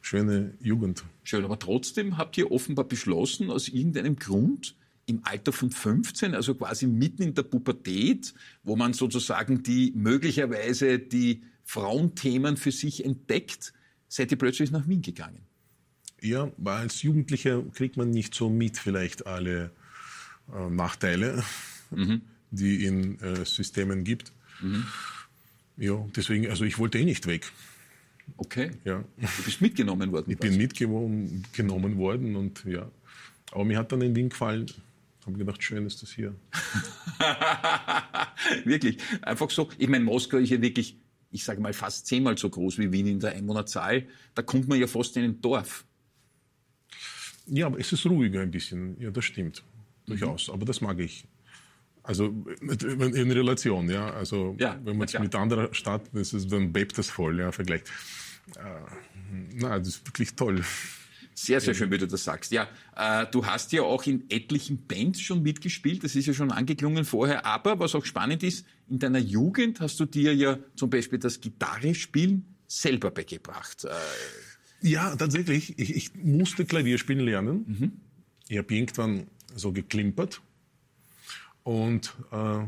schöne 0.00 0.54
Jugend. 0.60 1.04
Schön, 1.22 1.44
aber 1.44 1.58
trotzdem 1.58 2.16
habt 2.16 2.38
ihr 2.38 2.50
offenbar 2.50 2.86
beschlossen, 2.86 3.50
aus 3.50 3.68
irgendeinem 3.68 4.16
Grund, 4.16 4.74
im 5.08 5.20
Alter 5.24 5.52
von 5.52 5.70
15, 5.70 6.34
also 6.34 6.54
quasi 6.54 6.86
mitten 6.86 7.22
in 7.22 7.34
der 7.34 7.42
Pubertät, 7.42 8.34
wo 8.62 8.76
man 8.76 8.92
sozusagen 8.92 9.62
die 9.62 9.92
möglicherweise 9.96 10.98
die 10.98 11.42
Frauenthemen 11.64 12.56
für 12.56 12.72
sich 12.72 13.04
entdeckt, 13.04 13.72
seid 14.06 14.30
ihr 14.30 14.38
plötzlich 14.38 14.70
nach 14.70 14.86
Wien 14.86 15.02
gegangen. 15.02 15.40
Ja, 16.20 16.50
weil 16.58 16.78
als 16.78 17.02
Jugendlicher 17.02 17.62
kriegt 17.74 17.96
man 17.96 18.10
nicht 18.10 18.34
so 18.34 18.50
mit 18.50 18.76
vielleicht 18.76 19.26
alle 19.26 19.70
äh, 20.54 20.68
Nachteile, 20.68 21.42
mhm. 21.90 22.20
die 22.50 22.84
in 22.84 23.18
äh, 23.20 23.46
Systemen 23.46 24.04
gibt. 24.04 24.32
Mhm. 24.60 24.84
Ja, 25.78 26.04
deswegen, 26.14 26.48
also 26.50 26.64
ich 26.64 26.78
wollte 26.78 26.98
eh 26.98 27.04
nicht 27.04 27.26
weg. 27.26 27.50
Okay. 28.36 28.72
Ja. 28.84 29.04
Du 29.16 29.42
bist 29.44 29.62
mitgenommen 29.62 30.12
worden. 30.12 30.30
Ich 30.30 30.38
bin 30.38 30.56
mitgenommen 30.58 31.96
worden 31.96 32.36
und 32.36 32.64
ja. 32.66 32.90
Aber 33.52 33.64
mir 33.64 33.78
hat 33.78 33.92
dann 33.92 34.02
in 34.02 34.14
Wien 34.14 34.28
gefallen, 34.28 34.66
habe 35.28 35.38
gedacht, 35.38 35.62
schön 35.62 35.86
ist 35.86 36.02
das 36.02 36.10
hier. 36.10 36.34
wirklich, 38.64 38.98
einfach 39.22 39.50
so. 39.50 39.68
Ich 39.78 39.88
meine, 39.88 40.04
Moskau 40.04 40.38
ist 40.38 40.50
ja 40.50 40.60
wirklich, 40.60 40.98
ich 41.30 41.44
sage 41.44 41.60
mal, 41.60 41.72
fast 41.72 42.06
zehnmal 42.06 42.36
so 42.36 42.48
groß 42.48 42.78
wie 42.78 42.90
Wien 42.92 43.06
in 43.06 43.20
der 43.20 43.32
Einwohnerzahl. 43.32 44.06
Da 44.34 44.42
kommt 44.42 44.68
man 44.68 44.80
ja 44.80 44.86
fast 44.86 45.16
in 45.16 45.24
ein 45.24 45.40
Dorf. 45.40 45.84
Ja, 47.46 47.66
aber 47.66 47.78
es 47.78 47.92
ist 47.92 48.04
ruhiger 48.06 48.40
ein 48.40 48.50
bisschen. 48.50 49.00
Ja, 49.00 49.10
das 49.10 49.24
stimmt. 49.24 49.62
Durchaus. 50.06 50.48
Mhm. 50.48 50.54
Aber 50.54 50.64
das 50.64 50.80
mag 50.80 50.98
ich. 50.98 51.26
Also 52.02 52.34
in 52.58 53.30
Relation, 53.30 53.90
ja. 53.90 54.10
Also 54.10 54.56
ja, 54.58 54.80
wenn 54.82 54.96
man 54.96 55.06
es 55.06 55.18
mit 55.18 55.34
anderer 55.34 55.74
Stadt, 55.74 56.08
das 56.12 56.32
ist, 56.32 56.50
dann 56.50 56.72
bebt 56.72 56.96
das 56.96 57.10
voll, 57.10 57.38
ja, 57.38 57.52
Vergleich. 57.52 57.82
Äh, 58.56 58.62
na, 59.54 59.78
das 59.78 59.88
ist 59.88 60.06
wirklich 60.06 60.34
toll. 60.34 60.64
Sehr, 61.44 61.60
sehr 61.60 61.72
schön, 61.74 61.90
wie 61.92 61.98
du 61.98 62.08
das 62.08 62.24
sagst. 62.24 62.50
Ja, 62.50 62.68
äh, 62.96 63.24
du 63.30 63.46
hast 63.46 63.70
ja 63.72 63.82
auch 63.82 64.04
in 64.06 64.28
etlichen 64.28 64.86
Bands 64.86 65.20
schon 65.20 65.42
mitgespielt, 65.42 66.02
das 66.02 66.16
ist 66.16 66.26
ja 66.26 66.34
schon 66.34 66.50
angeklungen 66.50 67.04
vorher. 67.04 67.46
Aber 67.46 67.78
was 67.78 67.94
auch 67.94 68.04
spannend 68.04 68.42
ist, 68.42 68.66
in 68.88 68.98
deiner 68.98 69.20
Jugend 69.20 69.80
hast 69.80 70.00
du 70.00 70.04
dir 70.04 70.34
ja 70.34 70.58
zum 70.74 70.90
Beispiel 70.90 71.20
das 71.20 71.40
Gitarrespielen 71.40 72.44
selber 72.66 73.12
beigebracht. 73.12 73.84
Äh, 73.84 73.90
ja, 74.80 75.14
tatsächlich. 75.14 75.78
Ich, 75.78 75.94
ich 75.94 76.14
musste 76.16 76.64
Klavier 76.64 76.98
spielen 76.98 77.20
lernen. 77.20 77.64
Mhm. 77.66 77.92
Ich 78.48 78.58
habe 78.58 78.74
irgendwann 78.74 79.28
so 79.54 79.72
geklimpert. 79.72 80.40
Und 81.62 82.14
äh, 82.32 82.64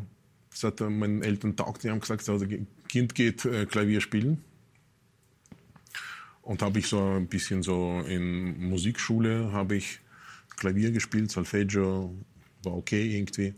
das 0.50 0.62
hat 0.62 0.80
meinen 0.80 1.22
Eltern 1.22 1.56
taugt. 1.56 1.82
Die 1.82 1.90
haben 1.90 2.00
gesagt, 2.00 2.24
so, 2.24 2.38
Kind 2.88 3.14
geht 3.14 3.44
äh, 3.44 3.66
Klavier 3.66 4.00
spielen. 4.00 4.44
Und 6.50 6.62
habe 6.62 6.80
ich 6.80 6.88
so 6.88 7.00
ein 7.00 7.28
bisschen 7.28 7.62
so 7.62 8.02
in 8.08 8.70
Musikschule 8.70 9.52
habe 9.52 9.76
ich 9.76 10.00
Klavier 10.56 10.90
gespielt, 10.90 11.30
Solfeggio, 11.30 12.12
war 12.64 12.76
okay 12.76 13.16
irgendwie. 13.16 13.54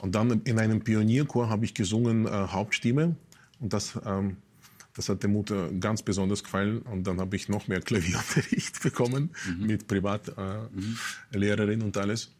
Und 0.00 0.16
dann 0.16 0.42
in 0.42 0.58
einem 0.58 0.82
Pionierchor 0.82 1.48
habe 1.48 1.64
ich 1.64 1.72
gesungen 1.72 2.26
äh, 2.26 2.30
Hauptstimme 2.30 3.14
und 3.60 3.72
das, 3.72 3.96
ähm, 4.04 4.38
das 4.96 5.08
hat 5.08 5.22
der 5.22 5.30
Mutter 5.30 5.70
ganz 5.78 6.02
besonders 6.02 6.42
gefallen. 6.42 6.82
Und 6.82 7.06
dann 7.06 7.20
habe 7.20 7.36
ich 7.36 7.48
noch 7.48 7.68
mehr 7.68 7.80
Klavierunterricht 7.88 8.82
bekommen 8.82 9.30
mhm. 9.48 9.66
mit 9.68 9.86
Privatlehrerin 9.86 10.80
äh, 11.32 11.76
mhm. 11.76 11.82
und 11.82 11.96
alles. 11.96 12.32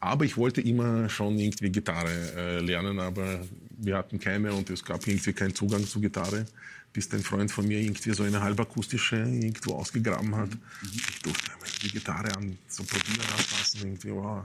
Aber 0.00 0.26
ich 0.26 0.36
wollte 0.36 0.60
immer 0.60 1.08
schon 1.08 1.38
irgendwie 1.38 1.70
Gitarre 1.70 2.12
äh, 2.36 2.60
lernen, 2.60 3.00
aber 3.00 3.40
wir 3.70 3.96
hatten 3.96 4.20
keine 4.20 4.52
und 4.52 4.68
es 4.68 4.84
gab 4.84 5.06
irgendwie 5.06 5.32
keinen 5.32 5.54
Zugang 5.54 5.86
zu 5.86 5.98
Gitarre 5.98 6.44
bis 6.92 7.12
ein 7.12 7.22
Freund 7.22 7.50
von 7.50 7.66
mir 7.66 7.80
irgendwie 7.80 8.12
so 8.12 8.22
eine 8.22 8.40
halbakustische 8.40 9.16
irgendwo 9.16 9.74
ausgegraben 9.74 10.34
hat. 10.34 10.50
Mhm. 10.50 10.60
Ich 10.94 11.22
durfte 11.22 11.50
die 11.82 11.90
Gitarre 11.90 12.34
an 12.36 12.58
so 12.66 12.82
probieren 12.82 13.20
anfassen. 13.20 13.80
Irgendwie, 13.82 14.10
wow. 14.10 14.44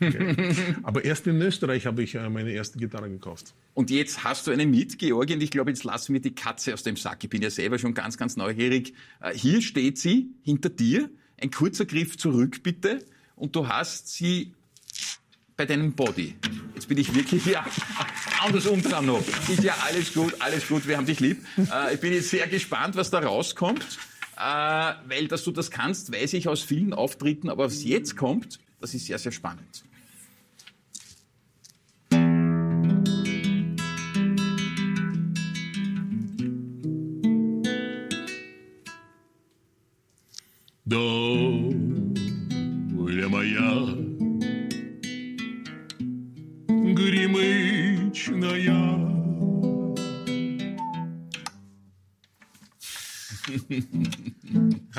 Okay. 0.00 0.74
Aber 0.82 1.04
erst 1.04 1.26
in 1.26 1.40
Österreich 1.40 1.86
habe 1.86 2.02
ich 2.02 2.14
äh, 2.14 2.28
meine 2.28 2.52
erste 2.52 2.78
Gitarre 2.78 3.08
gekauft. 3.08 3.54
Und 3.74 3.90
jetzt 3.90 4.24
hast 4.24 4.46
du 4.46 4.50
eine 4.50 4.66
mit, 4.66 4.98
Georgi, 4.98 5.34
und 5.34 5.42
ich 5.42 5.50
glaube, 5.50 5.70
jetzt 5.70 5.84
lassen 5.84 6.12
wir 6.12 6.20
die 6.20 6.34
Katze 6.34 6.74
aus 6.74 6.82
dem 6.82 6.96
Sack. 6.96 7.22
Ich 7.24 7.30
bin 7.30 7.42
ja 7.42 7.50
selber 7.50 7.78
schon 7.78 7.94
ganz, 7.94 8.16
ganz 8.16 8.36
neugierig. 8.36 8.94
Äh, 9.20 9.34
hier 9.34 9.62
steht 9.62 9.98
sie 9.98 10.30
hinter 10.42 10.68
dir. 10.68 11.10
Ein 11.40 11.50
kurzer 11.50 11.86
Griff 11.86 12.18
zurück, 12.18 12.62
bitte. 12.62 13.04
Und 13.36 13.54
du 13.54 13.68
hast 13.68 14.08
sie 14.08 14.52
bei 15.56 15.66
deinem 15.66 15.92
Body. 15.92 16.34
Jetzt 16.74 16.88
bin 16.88 16.98
ich 16.98 17.14
wirklich, 17.14 17.44
ja, 17.46 17.64
anders 18.40 18.66
umgetan 18.66 19.06
noch. 19.06 19.22
Ist 19.48 19.62
ja 19.62 19.74
alles 19.86 20.12
gut, 20.12 20.34
alles 20.40 20.66
gut, 20.68 20.86
wir 20.86 20.96
haben 20.96 21.06
dich 21.06 21.20
lieb. 21.20 21.44
Äh, 21.56 21.94
ich 21.94 22.00
bin 22.00 22.12
jetzt 22.12 22.30
sehr 22.30 22.46
gespannt, 22.46 22.96
was 22.96 23.10
da 23.10 23.20
rauskommt. 23.20 23.84
Äh, 24.36 24.40
weil, 24.40 25.26
dass 25.28 25.42
du 25.42 25.50
das 25.50 25.70
kannst, 25.70 26.12
weiß 26.12 26.34
ich 26.34 26.48
aus 26.48 26.62
vielen 26.62 26.92
Auftritten, 26.92 27.48
aber 27.48 27.66
was 27.66 27.82
jetzt 27.82 28.16
kommt, 28.16 28.60
das 28.80 28.94
ist 28.94 29.06
sehr, 29.06 29.18
sehr 29.18 29.32
spannend. 29.32 29.82
Do. 40.84 41.27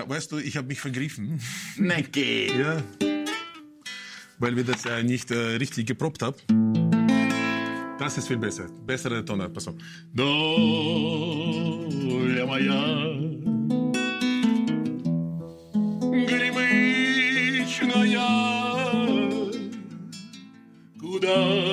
Weißt 0.06 0.32
du, 0.32 0.38
ich 0.38 0.56
habe 0.56 0.68
mich 0.68 0.80
vergriffen. 0.80 1.40
Nein, 1.76 2.08
geh. 2.10 2.50
Ja. 2.58 2.82
Weil 4.38 4.56
wir 4.56 4.64
das 4.64 4.84
ja 4.84 5.02
nicht 5.02 5.30
äh, 5.30 5.56
richtig 5.56 5.86
geprobt 5.86 6.22
haben. 6.22 6.36
Das 7.98 8.18
ist 8.18 8.28
viel 8.28 8.38
besser. 8.38 8.66
Bessere 8.86 9.24
Tonart. 9.24 9.54
Pass 9.54 9.68
auf. 9.68 9.76
Доля 10.12 10.34
моя 12.46 13.14
горемычная 16.26 17.14
Куда 21.00 21.67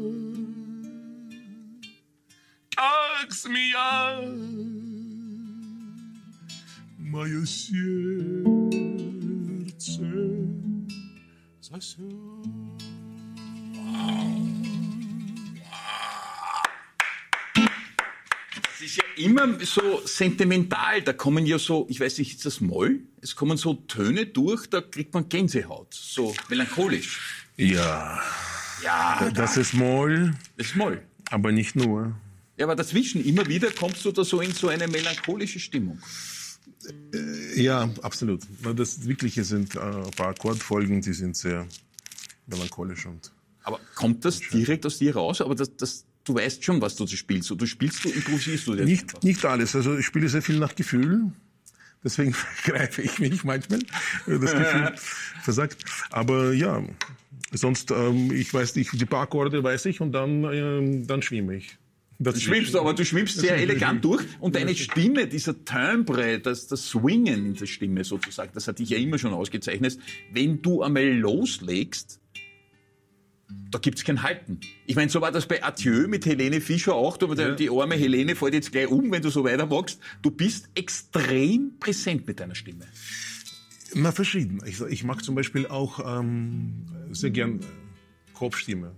takes 3.39 3.49
me 3.49 3.75
out 3.77 4.25
Moje 6.99 7.47
serce 7.47 7.73
ist 18.81 18.97
ja 18.97 19.05
immer 19.17 19.65
so 19.65 20.01
sentimental. 20.05 21.03
Da 21.03 21.13
kommen 21.13 21.45
ja 21.45 21.59
so, 21.59 21.87
ich 21.91 22.01
weiß 22.01 22.19
nicht, 22.19 22.37
ist 22.37 22.47
das 22.47 22.61
Moll? 22.61 23.01
Es 23.21 23.37
kommen 23.37 23.57
so 23.57 23.75
Töne 23.75 24.27
durch, 24.27 24.69
da 24.71 24.81
kriegt 24.81 25.15
man 25.15 25.29
Gänsehaut. 25.29 25.93
So 25.93 26.35
melancholisch. 26.49 27.45
Ja. 27.57 28.21
Ja. 28.83 29.31
Das 29.35 29.57
ist 29.57 29.75
Moll. 29.75 30.35
Das 30.57 30.69
ist 30.69 30.77
Moll. 30.77 31.03
Aber 31.31 31.53
nicht 31.53 31.77
nur. 31.77 32.15
Ja, 32.59 32.65
aber 32.67 32.75
dazwischen, 32.75 33.25
immer 33.25 33.47
wieder 33.47 33.71
kommst 33.71 34.05
du 34.05 34.11
da 34.13 34.25
so 34.25 34.41
in 34.41 34.53
so 34.53 34.69
eine 34.69 34.89
melancholische 34.89 35.61
Stimmung. 35.61 35.99
Ja, 37.55 37.89
absolut. 38.03 38.43
Das 38.77 39.07
Wirkliche 39.07 39.45
sind 39.45 39.77
äh, 39.77 39.81
ein 39.81 40.11
paar 40.11 40.29
Akkordfolgen, 40.29 41.01
die 41.01 41.13
sind 41.13 41.37
sehr 41.37 41.67
melancholisch 42.47 43.07
und 43.07 43.31
Aber 43.63 43.81
kommt 43.95 44.25
das 44.25 44.41
direkt 44.41 44.85
aus 44.87 44.99
dir 44.99 45.15
raus? 45.15 45.41
Aber 45.41 45.55
das, 45.55 45.75
das, 45.77 46.05
du 46.25 46.35
weißt 46.35 46.65
schon, 46.65 46.81
was 46.81 46.97
du 46.97 47.07
spielst. 47.07 47.51
Oder 47.53 47.67
spielst 47.67 48.05
du, 48.05 48.11
improvisierst 48.11 48.67
du 48.67 48.73
einfach? 48.73 48.85
nicht, 48.85 49.25
nicht 49.25 49.45
alles. 49.45 49.77
Also 49.77 49.97
ich 49.97 50.07
spiele 50.07 50.29
sehr 50.29 50.43
viel 50.43 50.59
nach 50.59 50.75
Gefühl. 50.75 51.33
Deswegen 52.03 52.35
greife 52.65 53.03
ich 53.03 53.19
mich 53.19 53.45
manchmal. 53.45 53.81
äh, 54.27 54.39
Das 54.39 54.53
Gefühl 54.53 54.95
versagt. 55.43 55.85
Aber 56.11 56.53
ja, 56.53 56.83
sonst, 57.53 57.91
ähm, 57.91 58.33
ich 58.33 58.53
weiß 58.53 58.75
nicht, 58.77 59.01
die 59.01 59.07
paar 59.07 59.23
Akkorde 59.23 59.63
weiß 59.63 59.87
ich 59.87 60.01
und 60.01 60.13
dann, 60.13 60.45
ähm, 60.45 61.07
dann 61.07 61.23
schwimme 61.23 61.57
ich. 61.57 61.79
Das 62.21 62.35
Du 62.35 62.41
schwimmst, 62.41 62.75
aber 62.75 62.95
du 62.95 63.05
schwimmst 63.05 63.39
sehr 63.39 63.57
elegant 63.57 64.05
durch 64.05 64.25
und 64.41 64.57
deine 64.57 64.75
Stimme, 64.75 65.29
dieser 65.29 65.65
Timbre, 65.65 66.41
das, 66.41 66.67
das 66.67 66.89
Swingen 66.89 67.47
in 67.47 67.55
der 67.55 67.67
Stimme 67.67 68.03
sozusagen, 68.03 68.51
das 68.55 68.67
hat 68.67 68.81
dich 68.81 68.91
ja 68.91 68.99
immer 68.99 69.19
schon 69.19 69.33
ausgezeichnet. 69.33 69.99
Wenn 70.33 70.61
du 70.61 70.83
einmal 70.83 71.07
loslegst, 71.07 72.21
da 73.71 73.79
gibt's 73.79 74.03
kein 74.05 74.23
Halten. 74.23 74.59
Ich 74.87 74.97
meine, 74.97 75.11
so 75.11 75.21
war 75.21 75.31
das 75.31 75.47
bei 75.47 75.63
Adieu 75.63 76.09
mit 76.09 76.27
Helene 76.27 76.61
Fischer 76.61 76.95
auch. 76.95 77.17
Du, 77.17 77.33
Ja. 77.35 77.55
Die 77.55 77.71
arme 77.71 77.95
Helene 77.95 78.35
fällt 78.35 78.55
jetzt 78.55 78.73
gleich 78.73 78.89
um, 78.89 79.11
wenn 79.13 79.23
du 79.23 79.31
so 79.31 79.45
weitermachst. 79.45 80.01
Du 80.21 80.31
bist 80.31 80.69
extrem 80.75 81.79
präsent 81.79 82.27
mit 82.27 82.41
deiner 82.41 82.55
Stimme. 82.57 82.87
Na, 83.95 84.13
verschieden. 84.13 84.61
Ich, 84.67 84.81
ich 84.81 85.05
mag 85.05 85.25
zum 85.25 85.35
Beispiel 85.35 85.67
auch 85.67 86.19
ähm, 86.19 86.87
sehr 87.13 87.31
gern 87.31 87.61
äh, 87.61 88.33
Kopfstimme. 88.35 88.95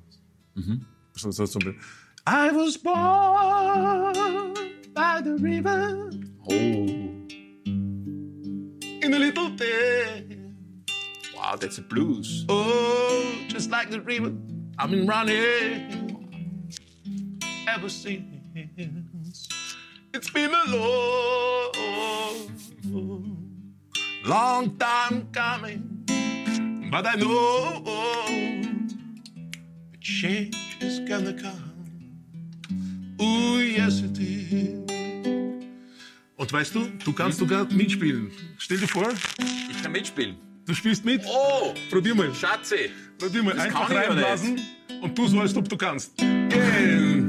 So, 1.14 1.30
so 1.30 1.46
zum 1.46 1.61
Beispiel. 1.61 1.83
I 2.33 2.53
was 2.53 2.77
born 2.77 2.95
by 4.95 5.21
the 5.21 5.35
river 5.35 6.11
Oh, 6.49 6.55
in 6.55 7.27
a 9.12 9.19
little 9.19 9.51
town. 9.57 10.55
wow, 11.37 11.57
that's 11.57 11.79
a 11.79 11.83
blues. 11.83 12.45
Oh, 12.49 13.35
just 13.49 13.69
like 13.71 13.90
the 13.90 14.01
river 14.01 14.33
I've 14.79 14.93
been 14.93 15.09
running 15.09 16.29
ever 17.66 17.88
since. 17.88 19.49
It's 20.14 20.31
been 20.31 20.55
a 20.55 20.64
long, 20.77 21.73
long 24.25 24.77
time 24.79 25.27
coming, 25.33 26.05
but 26.93 27.07
I 27.07 27.16
know 27.16 27.83
a 29.93 29.97
change 30.01 30.77
is 30.81 31.01
gonna 31.01 31.33
come. 31.33 31.69
Oh, 33.20 33.59
yes 33.59 34.00
it 34.00 34.18
is. 34.18 34.70
Und 36.37 36.52
weißt 36.52 36.74
du, 36.74 36.87
du 37.04 37.12
kannst 37.12 37.38
sogar 37.38 37.66
mitspielen. 37.70 38.30
Stell 38.59 38.78
dir 38.78 38.88
vor, 38.88 39.09
Ich 39.70 39.83
kann 39.83 39.92
mitspielen. 39.92 40.37
du 40.66 40.74
spielst 40.74 41.04
mit. 41.04 41.22
Oh, 41.26 41.74
Probier 41.90 42.14
mal. 42.14 42.35
Schatze. 42.35 42.76
Probier 43.18 43.42
mal 43.42 43.54
Das 43.54 43.64
einfach 43.64 43.88
kann 43.88 43.96
ich 43.96 44.02
ja 44.02 44.09
reinblasen 44.09 44.61
und 45.02 45.14
tu 45.14 45.26
so, 45.26 45.40
als 45.40 45.54
ob 45.54 45.68
du 45.68 45.76
kannst. 45.76 46.16
Gehen. 46.16 47.19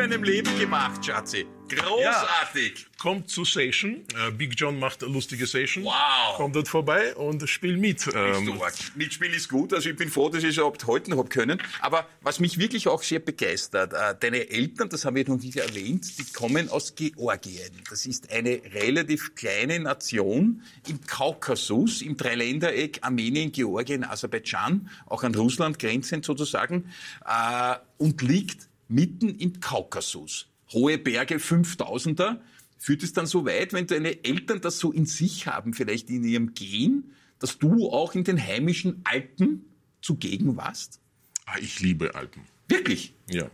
Meinem 0.00 0.22
Leben 0.22 0.58
gemacht, 0.58 1.04
Schatzi. 1.04 1.46
Großartig. 1.68 2.80
Ja, 2.80 2.86
kommt 2.98 3.28
zu 3.28 3.44
Session. 3.44 4.04
Äh, 4.26 4.32
Big 4.32 4.54
John 4.56 4.78
macht 4.80 5.04
eine 5.04 5.12
lustige 5.12 5.46
Session. 5.46 5.84
Wow. 5.84 6.36
Kommt 6.36 6.56
dort 6.56 6.68
vorbei 6.68 7.14
und 7.14 7.48
spielt 7.48 7.78
mit. 7.78 8.08
Ähm, 8.12 8.60
Mitspiel 8.96 9.32
ist 9.32 9.48
gut. 9.48 9.72
Also 9.72 9.90
ich 9.90 9.96
bin 9.96 10.08
froh, 10.08 10.30
dass 10.30 10.42
ich 10.42 10.50
es 10.50 10.56
überhaupt 10.56 10.86
halten 10.86 11.16
habe 11.16 11.28
können. 11.28 11.62
Aber 11.80 12.08
was 12.22 12.40
mich 12.40 12.58
wirklich 12.58 12.88
auch 12.88 13.02
sehr 13.02 13.20
begeistert, 13.20 13.92
äh, 13.92 14.16
deine 14.18 14.50
Eltern, 14.50 14.88
das 14.88 15.04
haben 15.04 15.14
wir 15.14 15.28
noch 15.28 15.36
nicht 15.36 15.56
erwähnt, 15.56 16.18
die 16.18 16.32
kommen 16.32 16.70
aus 16.70 16.94
Georgien. 16.96 17.70
Das 17.88 18.06
ist 18.06 18.32
eine 18.32 18.60
relativ 18.72 19.34
kleine 19.34 19.78
Nation 19.78 20.62
im 20.88 21.00
Kaukasus, 21.06 22.02
im 22.02 22.16
Dreiländereck 22.16 22.98
Armenien, 23.02 23.52
Georgien, 23.52 24.02
Aserbaidschan, 24.02 24.88
auch 25.06 25.22
an 25.22 25.34
Russland 25.34 25.78
grenzend 25.78 26.24
sozusagen, 26.24 26.90
äh, 27.24 27.76
und 27.98 28.22
liegt 28.22 28.69
mitten 28.90 29.28
im 29.28 29.60
Kaukasus 29.60 30.50
hohe 30.72 30.98
Berge, 30.98 31.36
5000er. 31.36 32.38
Führt 32.78 33.02
es 33.02 33.12
dann 33.12 33.26
so 33.26 33.44
weit, 33.44 33.72
wenn 33.72 33.86
deine 33.86 34.24
Eltern 34.24 34.60
das 34.60 34.78
so 34.78 34.90
in 34.90 35.04
sich 35.04 35.46
haben, 35.46 35.74
vielleicht 35.74 36.08
in 36.08 36.24
ihrem 36.24 36.54
Gen, 36.54 37.12
dass 37.38 37.58
du 37.58 37.90
auch 37.90 38.14
in 38.14 38.24
den 38.24 38.40
heimischen 38.40 39.02
Alpen 39.04 39.66
zugegen 40.00 40.56
warst? 40.56 40.98
Ah, 41.44 41.58
ich 41.60 41.80
liebe 41.80 42.14
Alpen. 42.14 42.42
Wirklich? 42.68 43.12
Ja. 43.28 43.50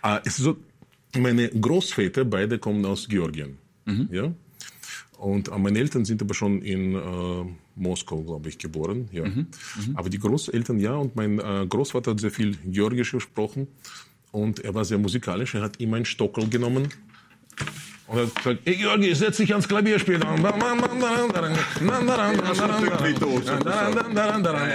Ah, 0.00 0.20
es 0.24 0.38
ist 0.38 0.44
so, 0.44 0.56
meine 1.18 1.50
Großväter, 1.50 2.24
beide 2.24 2.58
kommen 2.58 2.84
aus 2.86 3.08
Georgien. 3.08 3.58
Mhm. 3.84 4.08
Ja. 4.10 4.32
Und 5.18 5.48
äh, 5.48 5.58
meine 5.58 5.78
Eltern 5.78 6.04
sind 6.04 6.22
aber 6.22 6.34
schon 6.34 6.62
in 6.62 6.94
äh, 6.94 7.44
Moskau, 7.76 8.22
glaube 8.22 8.48
ich, 8.48 8.56
geboren. 8.56 9.08
Ja. 9.12 9.24
Mhm. 9.24 9.48
Mhm. 9.86 9.96
Aber 9.96 10.08
die 10.08 10.18
Großeltern 10.18 10.80
ja. 10.80 10.94
Und 10.94 11.14
mein 11.14 11.38
äh, 11.38 11.66
Großvater 11.68 12.12
hat 12.12 12.20
sehr 12.20 12.30
viel 12.30 12.56
Georgisch 12.64 13.12
gesprochen. 13.12 13.68
Und 14.32 14.60
er 14.60 14.74
war 14.74 14.84
sehr 14.84 14.98
musikalisch. 14.98 15.54
Er 15.54 15.62
hat 15.62 15.78
immer 15.80 15.96
einen 15.96 16.04
Stockel 16.04 16.48
genommen 16.48 16.88
und 18.12 18.18
er 18.18 18.26
hat 18.26 18.34
gesagt, 18.34 18.60
hey 18.64 18.76
Georgi, 18.76 19.14
setz 19.14 19.38
dich 19.38 19.50
ans 19.52 19.66
Klavier 19.66 19.98
spielen. 19.98 20.22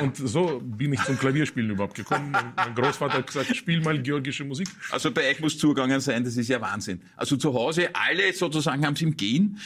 Und 0.02 0.18
so 0.18 0.60
bin 0.64 0.94
ich 0.94 1.04
zum 1.04 1.20
Klavierspielen 1.20 1.70
überhaupt 1.70 1.96
gekommen. 1.96 2.32
Mein 2.32 2.76
Großvater 2.76 3.20
hat 3.20 3.28
gesagt, 3.28 3.56
spiel 3.56 3.82
mal 3.82 4.02
georgische 4.02 4.44
Musik. 4.44 4.68
Also 4.92 5.12
bei 5.12 5.30
euch 5.30 5.40
muss 5.40 5.58
zugegangen 5.58 6.00
sein, 6.00 6.24
das 6.24 6.36
ist 6.36 6.48
ja 6.48 6.60
Wahnsinn. 6.62 7.02
Also 7.16 7.38
zu 7.38 7.54
Hause, 7.54 7.90
alle 7.94 8.34
sozusagen 8.34 8.84
haben 8.86 8.96
es 8.96 9.02
im 9.02 9.16
Gehen. 9.16 9.60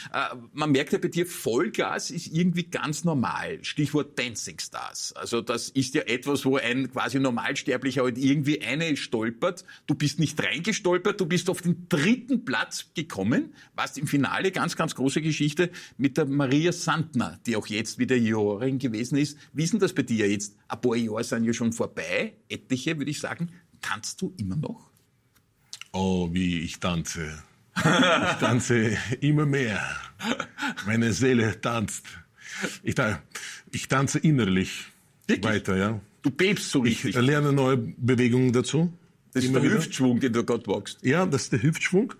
Man 0.52 0.70
merkt 0.72 0.92
ja 0.92 0.98
bei 0.98 1.08
dir, 1.08 1.26
Vollgas 1.26 2.10
ist 2.10 2.26
irgendwie 2.26 2.64
ganz 2.64 3.04
normal. 3.04 3.58
Stichwort 3.62 4.18
Dancing 4.18 4.58
Stars. 4.58 5.14
Also 5.14 5.40
das 5.40 5.70
ist 5.70 5.94
ja 5.94 6.02
etwas, 6.02 6.44
wo 6.44 6.58
ein 6.58 6.92
quasi 6.92 7.18
Normalsterblicher 7.18 8.02
halt 8.02 8.18
irgendwie 8.18 8.60
eine 8.60 8.98
stolpert. 8.98 9.64
Du 9.86 9.94
bist 9.94 10.20
nicht 10.20 10.38
reingestolpert, 10.42 11.18
du 11.20 11.26
bist 11.26 11.48
auf 11.48 11.62
den 11.62 11.86
dritten 11.88 12.44
Platz 12.44 12.90
gekommen 12.94 13.54
warst 13.74 13.98
im 13.98 14.06
Finale, 14.06 14.50
ganz, 14.52 14.76
ganz 14.76 14.94
große 14.94 15.22
Geschichte, 15.22 15.70
mit 15.96 16.16
der 16.16 16.26
Maria 16.26 16.72
Sandner, 16.72 17.38
die 17.46 17.56
auch 17.56 17.66
jetzt 17.66 17.98
wieder 17.98 18.16
Jurorin 18.16 18.78
gewesen 18.78 19.16
ist. 19.18 19.38
Wie 19.52 19.64
ist 19.64 19.72
denn 19.72 19.80
das 19.80 19.92
bei 19.92 20.02
dir 20.02 20.28
jetzt? 20.30 20.56
Ein 20.68 20.80
paar 20.80 20.96
Jahre 20.96 21.24
sind 21.24 21.44
ja 21.44 21.52
schon 21.52 21.72
vorbei, 21.72 22.34
etliche, 22.48 22.98
würde 22.98 23.10
ich 23.10 23.20
sagen. 23.20 23.50
Tanzt 23.80 24.20
du 24.22 24.32
immer 24.38 24.56
noch? 24.56 24.90
Oh, 25.92 26.28
wie 26.32 26.60
ich 26.60 26.80
tanze. 26.80 27.42
Ich 27.76 28.38
tanze 28.38 28.96
immer 29.20 29.46
mehr. 29.46 29.80
Meine 30.86 31.12
Seele 31.12 31.60
tanzt. 31.60 32.06
Ich, 32.82 32.94
ich 33.72 33.88
tanze 33.88 34.18
innerlich 34.18 34.86
Wirklich? 35.26 35.44
weiter, 35.44 35.76
ja. 35.76 36.00
Du 36.22 36.30
bebst 36.30 36.70
so 36.70 36.80
richtig. 36.80 37.16
Ich 37.16 37.22
lerne 37.22 37.52
neue 37.52 37.76
Bewegungen 37.76 38.52
dazu. 38.52 38.92
Das 39.34 39.44
ist 39.44 39.54
der 39.54 39.62
wieder. 39.62 39.74
Hüftschwung, 39.74 40.20
den 40.20 40.32
du 40.32 40.44
gerade 40.44 40.66
wachst. 40.66 40.98
Ja, 41.02 41.24
das 41.24 41.44
ist 41.44 41.52
der 41.52 41.62
Hüftschwung. 41.62 42.12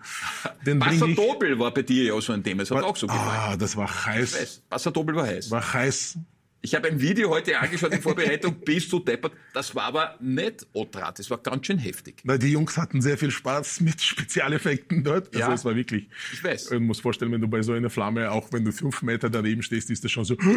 Den 0.65 0.81
Wasserdoppel 0.81 1.59
war 1.59 1.73
bei 1.75 1.83
dir 1.83 2.05
ja 2.05 2.21
so 2.21 2.33
ein 2.33 2.43
Thema. 2.43 2.63
Das 2.63 2.71
hat 2.71 2.85
auch 2.85 2.97
so 2.97 3.07
gefallen. 3.07 3.53
Ah, 3.53 3.57
das 3.57 3.77
war 3.77 4.07
heiß. 4.07 4.63
Wasserdoppel 4.71 5.15
war 5.15 5.27
heiß. 5.27 5.51
War 5.51 5.75
heiß. 5.75 6.19
Ich 6.65 6.77
habe 6.77 6.87
ein 6.87 7.01
Video 7.01 7.29
heute 7.29 7.59
angeschaut 7.59 7.93
in 7.93 8.01
Vorbereitung, 8.01 8.55
bist 8.65 8.93
du 8.93 9.01
deppert. 9.01 9.33
Das 9.53 9.75
war 9.75 9.83
aber 9.83 10.15
nicht 10.21 10.65
Otrat, 10.73 11.19
das 11.19 11.29
war 11.29 11.39
ganz 11.39 11.67
schön 11.67 11.79
heftig. 11.79 12.21
Na, 12.23 12.39
die 12.39 12.53
Jungs 12.53 12.77
hatten 12.77 13.03
sehr 13.03 13.19
viel 13.19 13.33
Spaß 13.33 13.81
mit 13.81 14.01
Spezialeffekten 14.01 15.03
dort. 15.03 15.35
Also 15.35 15.39
ja, 15.41 15.53
es 15.53 15.65
war 15.65 15.75
wirklich. 15.75 16.09
Ich 16.33 16.45
weiß. 16.45 16.67
Du 16.67 16.79
musst 16.79 17.01
vorstellen, 17.03 17.33
wenn 17.33 17.41
du 17.41 17.49
bei 17.49 17.63
so 17.63 17.73
einer 17.73 17.91
Flamme, 17.91 18.31
auch 18.31 18.53
wenn 18.53 18.65
du 18.65 18.71
fünf 18.71 19.03
Meter 19.03 19.29
daneben 19.29 19.65
stehst, 19.65 19.91
ist 19.91 20.05
das 20.05 20.13
schon 20.13 20.25
so. 20.25 20.37
geil, 20.37 20.55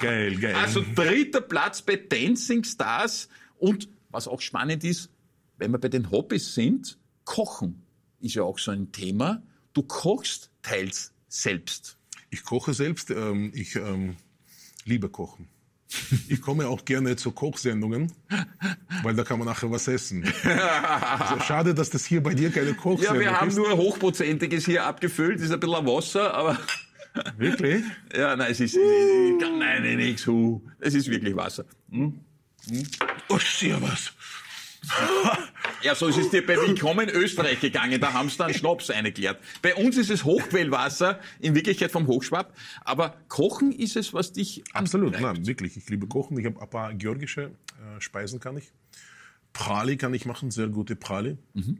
geil, 0.00 0.36
geil. 0.36 0.54
Also 0.54 0.82
dritter 0.94 1.42
Platz 1.42 1.82
bei 1.82 1.96
Dancing 1.96 2.64
Stars. 2.64 3.28
Und 3.64 3.88
was 4.10 4.28
auch 4.28 4.42
spannend 4.42 4.84
ist, 4.84 5.08
wenn 5.56 5.70
wir 5.70 5.78
bei 5.78 5.88
den 5.88 6.10
Hobbys 6.10 6.54
sind, 6.54 6.98
Kochen 7.24 7.82
ist 8.20 8.34
ja 8.34 8.42
auch 8.42 8.58
so 8.58 8.72
ein 8.72 8.92
Thema. 8.92 9.42
Du 9.72 9.82
kochst 9.82 10.50
teils 10.60 11.14
selbst. 11.28 11.96
Ich 12.28 12.44
koche 12.44 12.74
selbst. 12.74 13.10
Ähm, 13.10 13.52
ich 13.54 13.74
ähm, 13.76 14.16
liebe 14.84 15.08
Kochen. 15.08 15.48
Ich 16.28 16.42
komme 16.42 16.68
auch 16.68 16.84
gerne 16.84 17.16
zu 17.16 17.32
Kochsendungen, 17.32 18.12
weil 19.02 19.14
da 19.14 19.24
kann 19.24 19.38
man 19.38 19.48
nachher 19.48 19.70
was 19.70 19.88
essen. 19.88 20.24
Also 20.44 21.40
schade, 21.40 21.72
dass 21.72 21.88
das 21.88 22.04
hier 22.04 22.22
bei 22.22 22.34
dir 22.34 22.50
keine 22.50 22.74
Kochsendung 22.74 23.16
ist. 23.16 23.24
Ja, 23.24 23.30
wir 23.30 23.40
haben 23.40 23.48
ist. 23.48 23.56
nur 23.56 23.74
hochprozentiges 23.76 24.66
hier 24.66 24.84
abgefüllt, 24.84 25.40
ist 25.40 25.52
ein 25.52 25.60
bisschen 25.60 25.86
Wasser, 25.86 26.34
aber... 26.34 26.58
Wirklich? 27.38 27.84
Ja, 28.14 28.34
nein, 28.34 28.50
es 28.50 28.60
ist, 28.60 28.76
es 28.76 28.82
ist 28.82 29.40
nein, 29.40 29.82
nein, 29.84 29.96
nichts. 29.96 30.28
Es 30.80 30.94
ist 30.94 31.08
wirklich 31.08 31.36
Wasser. 31.36 31.64
Hm? 31.90 32.18
Hm? 32.68 32.82
Oh, 33.28 33.36
was. 33.36 34.12
Ja, 35.82 35.94
so 35.94 36.08
ist 36.08 36.18
es 36.18 36.30
dir 36.30 36.46
bei 36.46 36.56
Willkommen 36.56 37.08
Österreich 37.08 37.60
gegangen. 37.60 38.00
Da 38.00 38.12
haben 38.12 38.28
sie 38.28 38.36
dann 38.36 38.52
Schnaps 38.52 38.90
eingeklärt. 38.90 39.40
Bei 39.62 39.74
uns 39.74 39.96
ist 39.96 40.10
es 40.10 40.24
Hochquellwasser, 40.24 41.20
in 41.40 41.54
Wirklichkeit 41.54 41.90
vom 41.90 42.06
Hochschwab. 42.06 42.54
Aber 42.82 43.16
Kochen 43.28 43.72
ist 43.72 43.96
es, 43.96 44.12
was 44.12 44.32
dich 44.32 44.62
Absolut, 44.74 45.18
nein, 45.18 45.46
wirklich. 45.46 45.76
Ich 45.76 45.88
liebe 45.88 46.06
Kochen. 46.06 46.38
Ich 46.38 46.44
habe 46.44 46.60
ein 46.60 46.70
paar 46.70 46.92
georgische 46.92 47.52
äh, 47.78 48.00
Speisen 48.00 48.40
kann 48.40 48.58
ich. 48.58 48.72
Prali 49.54 49.96
kann 49.96 50.12
ich 50.12 50.26
machen, 50.26 50.50
sehr 50.50 50.68
gute 50.68 50.96
Prali. 50.96 51.38
Mhm. 51.54 51.78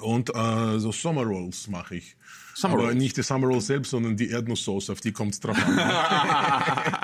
Und 0.00 0.34
äh, 0.34 0.78
so 0.78 0.92
Summer 0.92 1.24
Rolls 1.24 1.66
mache 1.68 1.96
ich. 1.96 2.16
Summer 2.54 2.74
Aber 2.74 2.82
Rolls. 2.84 2.96
nicht 2.96 3.16
die 3.16 3.22
Summer 3.22 3.48
Rolls 3.48 3.66
selbst, 3.66 3.90
sondern 3.90 4.16
die 4.16 4.28
Erdnusssoße, 4.30 4.92
auf 4.92 5.00
die 5.00 5.12
kommt 5.12 5.34
es 5.34 5.40
drauf 5.40 5.56
an. 5.56 5.78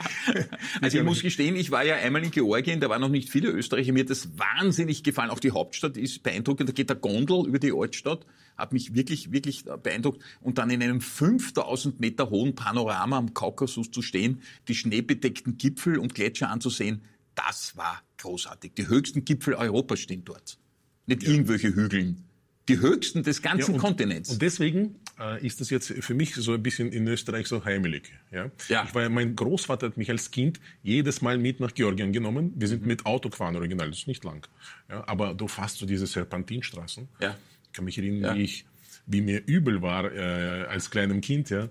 also 0.80 0.98
ich 0.98 1.04
muss 1.04 1.22
gestehen, 1.22 1.56
ich 1.56 1.70
war 1.70 1.84
ja 1.84 1.96
einmal 1.96 2.22
in 2.24 2.30
Georgien, 2.30 2.80
da 2.80 2.88
waren 2.88 3.00
noch 3.00 3.08
nicht 3.08 3.30
viele 3.30 3.48
Österreicher. 3.50 3.92
Mir 3.92 4.04
hat 4.04 4.10
das 4.10 4.38
wahnsinnig 4.38 5.02
gefallen. 5.02 5.30
Auch 5.30 5.40
die 5.40 5.50
Hauptstadt 5.50 5.96
ist 5.96 6.22
beeindruckend. 6.22 6.68
Da 6.68 6.72
geht 6.72 6.88
der 6.88 6.96
Gondel 6.96 7.46
über 7.46 7.58
die 7.58 7.72
Altstadt. 7.72 8.26
Hat 8.56 8.72
mich 8.72 8.94
wirklich, 8.94 9.32
wirklich 9.32 9.64
beeindruckt. 9.64 10.22
Und 10.40 10.58
dann 10.58 10.70
in 10.70 10.82
einem 10.82 11.00
5000 11.00 11.98
Meter 11.98 12.30
hohen 12.30 12.54
Panorama 12.54 13.18
am 13.18 13.34
Kaukasus 13.34 13.90
zu 13.90 14.02
stehen, 14.02 14.42
die 14.68 14.74
schneebedeckten 14.76 15.58
Gipfel 15.58 15.98
und 15.98 16.14
Gletscher 16.14 16.48
anzusehen, 16.48 17.02
das 17.34 17.76
war 17.76 18.02
großartig. 18.18 18.74
Die 18.74 18.86
höchsten 18.86 19.24
Gipfel 19.24 19.54
Europas 19.54 19.98
stehen 19.98 20.24
dort. 20.24 20.58
Nicht 21.06 21.24
ja. 21.24 21.30
irgendwelche 21.30 21.74
Hügeln 21.74 22.24
die 22.68 22.80
höchsten 22.80 23.22
des 23.22 23.42
ganzen 23.42 23.72
ja, 23.72 23.74
und, 23.74 23.80
Kontinents. 23.80 24.30
Und 24.30 24.42
deswegen 24.42 24.96
äh, 25.20 25.44
ist 25.46 25.60
das 25.60 25.70
jetzt 25.70 25.92
für 25.92 26.14
mich 26.14 26.34
so 26.34 26.54
ein 26.54 26.62
bisschen 26.62 26.92
in 26.92 27.06
Österreich 27.06 27.46
so 27.46 27.64
heimelig. 27.64 28.12
Ja? 28.30 28.50
ja. 28.68 28.84
Ich 28.84 28.94
war, 28.94 29.08
mein 29.08 29.36
Großvater 29.36 29.88
hat 29.88 29.96
mich 29.96 30.10
als 30.10 30.30
Kind 30.30 30.60
jedes 30.82 31.20
Mal 31.20 31.38
mit 31.38 31.60
nach 31.60 31.74
Georgien 31.74 32.12
genommen. 32.12 32.52
Wir 32.56 32.68
sind 32.68 32.82
mhm. 32.82 32.88
mit 32.88 33.06
Auto 33.06 33.28
gefahren, 33.28 33.56
original, 33.56 33.90
das 33.90 34.00
ist 34.00 34.08
nicht 34.08 34.24
lang. 34.24 34.46
Ja? 34.88 35.06
Aber 35.06 35.34
du 35.34 35.46
fährst 35.46 35.78
so 35.78 35.86
diese 35.86 36.06
Serpentinstraßen. 36.06 37.08
Ja. 37.20 37.36
Ich 37.66 37.72
kann 37.72 37.84
mich 37.84 37.98
erinnern, 37.98 38.36
wie 38.36 38.42
ich 38.42 38.64
wie 39.06 39.20
mir 39.20 39.42
übel 39.46 39.82
war 39.82 40.12
äh, 40.12 40.64
als 40.66 40.90
kleinem 40.90 41.20
Kind, 41.20 41.50
ja. 41.50 41.68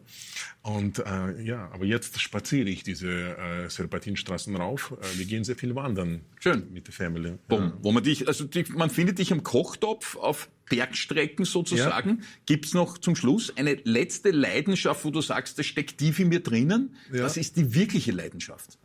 Und 0.61 0.99
äh, 0.99 1.41
ja, 1.43 1.69
aber 1.73 1.85
jetzt 1.85 2.19
spaziere 2.21 2.69
ich 2.69 2.83
diese 2.83 3.09
äh, 3.09 3.69
Serpentinstraßen 3.69 4.55
rauf. 4.55 4.93
Äh, 5.01 5.17
wir 5.17 5.25
gehen 5.25 5.43
sehr 5.43 5.55
viel 5.55 5.75
wandern. 5.75 6.21
Schön. 6.39 6.71
Mit 6.71 6.87
der 6.87 6.93
Family. 6.93 7.33
Ja. 7.49 7.73
Wo 7.81 7.91
man 7.91 8.03
dich, 8.03 8.27
also 8.27 8.43
die, 8.45 8.65
man 8.69 8.89
findet 8.89 9.19
dich 9.19 9.31
am 9.33 9.43
Kochtopf 9.43 10.15
auf 10.15 10.49
Bergstrecken 10.69 11.45
sozusagen. 11.45 12.09
Ja. 12.09 12.25
Gibt's 12.45 12.73
noch 12.73 12.97
zum 12.97 13.15
Schluss 13.15 13.55
eine 13.57 13.75
letzte 13.83 14.31
Leidenschaft, 14.31 15.03
wo 15.03 15.09
du 15.09 15.21
sagst, 15.21 15.57
das 15.59 15.65
steckt 15.65 15.97
tief 15.97 16.19
in 16.19 16.29
mir 16.29 16.41
drinnen? 16.41 16.95
Ja. 17.11 17.23
Was 17.23 17.37
ist 17.37 17.57
die 17.57 17.73
wirkliche 17.73 18.11
Leidenschaft? 18.11 18.77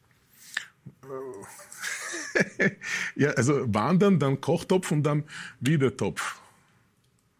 ja, 3.16 3.30
also 3.30 3.62
wandern, 3.72 4.18
dann 4.18 4.40
Kochtopf 4.40 4.90
und 4.90 5.02
dann 5.02 5.24
wieder 5.60 5.96
Topf. 5.96 6.40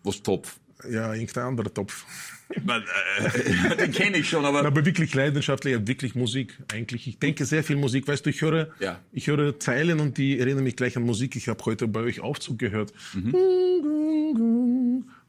Was 0.05 0.23
Topf? 0.23 0.59
Ja, 0.91 1.13
irgendein 1.13 1.45
anderer 1.45 1.73
Topf. 1.73 2.05
Äh, 2.51 3.77
den 3.77 3.93
kenne 3.93 4.17
ich 4.17 4.31
schon, 4.31 4.43
aber. 4.45 4.65
Aber 4.65 4.87
wirklich 4.87 5.15
leidenschaftlich, 5.15 5.87
wirklich 5.87 6.15
Musik. 6.15 6.59
Eigentlich, 6.73 7.07
ich 7.07 7.19
denke 7.19 7.45
sehr 7.45 7.63
viel 7.63 7.77
Musik. 7.77 8.09
Weißt 8.09 8.25
du, 8.25 8.31
ich 8.31 8.41
höre, 8.41 8.69
ja. 8.81 8.99
ich 9.13 9.27
höre 9.27 9.61
Zeilen 9.61 10.01
und 10.01 10.17
die 10.17 10.39
erinnern 10.39 10.65
mich 10.65 10.75
gleich 10.75 10.97
an 10.97 11.03
Musik. 11.03 11.37
Ich 11.37 11.49
habe 11.49 11.63
heute 11.67 11.87
bei 11.89 12.01
euch 12.01 12.21
Aufzug 12.21 12.59
gehört. 12.59 12.93
Mhm. 13.13 13.35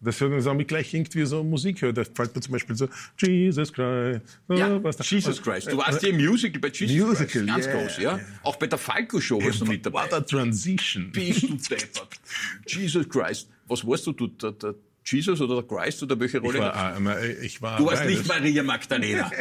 Das 0.01 0.21
hört 0.21 0.45
man 0.45 0.65
gleich 0.65 0.93
irgendwie 0.93 1.25
so 1.25 1.43
Musik 1.43 1.81
hört. 1.81 1.97
Da 1.97 2.03
fällt 2.05 2.33
mir 2.35 2.41
zum 2.41 2.53
Beispiel 2.53 2.75
so 2.75 2.87
Jesus 3.17 3.73
Christ. 3.73 4.21
Oh, 4.47 4.53
ja, 4.53 4.79
Jesus 5.01 5.41
Christ. 5.41 5.71
Du 5.71 5.77
warst 5.77 6.01
ja 6.01 6.09
im 6.09 6.25
Musical 6.25 6.61
bei 6.61 6.69
Jesus 6.69 7.05
Musical, 7.05 7.27
Christ. 7.27 7.47
Ganz 7.47 7.65
yeah, 7.65 7.81
groß, 7.81 7.97
ja? 7.97 8.19
Auch 8.43 8.55
bei 8.55 8.67
der 8.67 8.79
Falco 8.79 9.19
Show 9.19 9.43
warst 9.43 9.59
du 9.59 9.65
mit 9.65 9.85
dabei. 9.85 10.03
What 10.03 10.13
a 10.13 10.21
transition. 10.21 11.11
Bist 11.11 11.43
du 11.43 11.57
deppert. 11.57 12.19
Jesus 12.67 13.09
Christ. 13.09 13.49
Was 13.67 13.85
warst 13.85 14.07
du? 14.07 14.13
Der, 14.13 14.51
der 14.53 14.75
Jesus 15.11 15.41
oder 15.41 15.61
der 15.61 15.63
Christ 15.63 16.03
oder 16.03 16.19
welche 16.19 16.39
Rolle? 16.39 16.57
Ich 16.57 16.63
war, 16.63 17.21
äh, 17.21 17.45
ich 17.45 17.61
war 17.61 17.77
du 17.77 17.85
warst 17.85 18.05
nicht 18.05 18.27
Maria 18.27 18.63
Magdalena. 18.63 19.31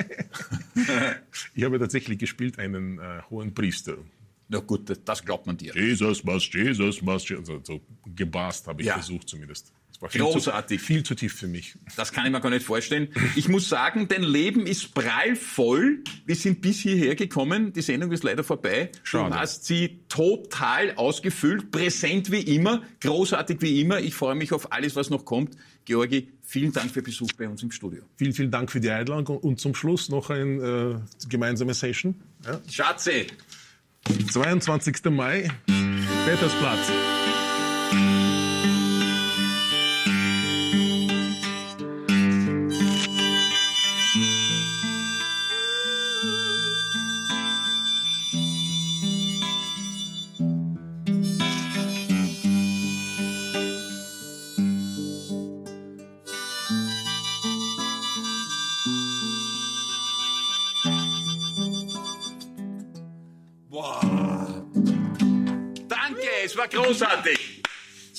ich 1.54 1.64
habe 1.64 1.78
tatsächlich 1.78 2.18
gespielt 2.18 2.58
einen 2.58 2.98
äh, 2.98 3.22
hohen 3.30 3.54
Priester. 3.54 3.96
Na 4.48 4.60
gut, 4.60 4.90
das 5.04 5.24
glaubt 5.24 5.46
man 5.46 5.56
dir. 5.56 5.74
Jesus 5.74 6.26
was, 6.26 6.50
Jesus 6.50 7.04
was, 7.04 7.30
also 7.30 7.60
so 7.62 7.80
gebast 8.06 8.66
habe 8.66 8.80
ich 8.80 8.88
ja. 8.88 8.94
versucht 8.94 9.28
zumindest. 9.28 9.72
War 10.00 10.10
viel 10.10 10.20
Großartig. 10.20 10.78
Zu, 10.78 10.86
viel 10.86 11.02
zu 11.02 11.14
tief 11.16 11.34
für 11.34 11.48
mich. 11.48 11.74
Das 11.96 12.12
kann 12.12 12.24
ich 12.24 12.30
mir 12.30 12.40
gar 12.40 12.50
nicht 12.50 12.64
vorstellen. 12.64 13.08
Ich 13.34 13.48
muss 13.48 13.68
sagen, 13.68 14.06
dein 14.06 14.22
Leben 14.22 14.64
ist 14.66 14.94
prallvoll. 14.94 16.04
Wir 16.24 16.36
sind 16.36 16.60
bis 16.60 16.78
hierher 16.78 17.16
gekommen. 17.16 17.72
Die 17.72 17.82
Sendung 17.82 18.12
ist 18.12 18.22
leider 18.22 18.44
vorbei. 18.44 18.92
Schade. 19.02 19.30
Du 19.30 19.36
hast 19.36 19.64
sie 19.64 20.00
total 20.08 20.94
ausgefüllt, 20.94 21.72
präsent 21.72 22.30
wie 22.30 22.42
immer, 22.42 22.82
großartig 23.00 23.60
wie 23.60 23.80
immer. 23.80 23.98
Ich 23.98 24.14
freue 24.14 24.36
mich 24.36 24.52
auf 24.52 24.72
alles, 24.72 24.94
was 24.94 25.10
noch 25.10 25.24
kommt. 25.24 25.56
Georgi, 25.84 26.28
vielen 26.42 26.72
Dank 26.72 26.92
für 26.92 27.02
Besuch 27.02 27.32
bei 27.36 27.48
uns 27.48 27.62
im 27.64 27.72
Studio. 27.72 28.02
Vielen, 28.16 28.34
vielen 28.34 28.50
Dank 28.52 28.70
für 28.70 28.78
die 28.78 28.90
Einladung 28.90 29.38
und 29.38 29.58
zum 29.58 29.74
Schluss 29.74 30.10
noch 30.10 30.30
ein 30.30 30.60
äh, 30.60 30.94
gemeinsame 31.28 31.74
Session. 31.74 32.14
Ja. 32.44 32.60
Schatze! 32.70 33.26
22. 34.30 35.04
Mai, 35.10 35.50
Petersplatz. 36.24 36.92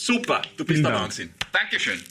Super, 0.09 0.41
du 0.57 0.65
bist 0.65 0.77
Vielen 0.77 0.83
der 0.85 0.91
Dank. 0.93 1.03
Wahnsinn. 1.03 1.29
Dankeschön. 1.51 2.03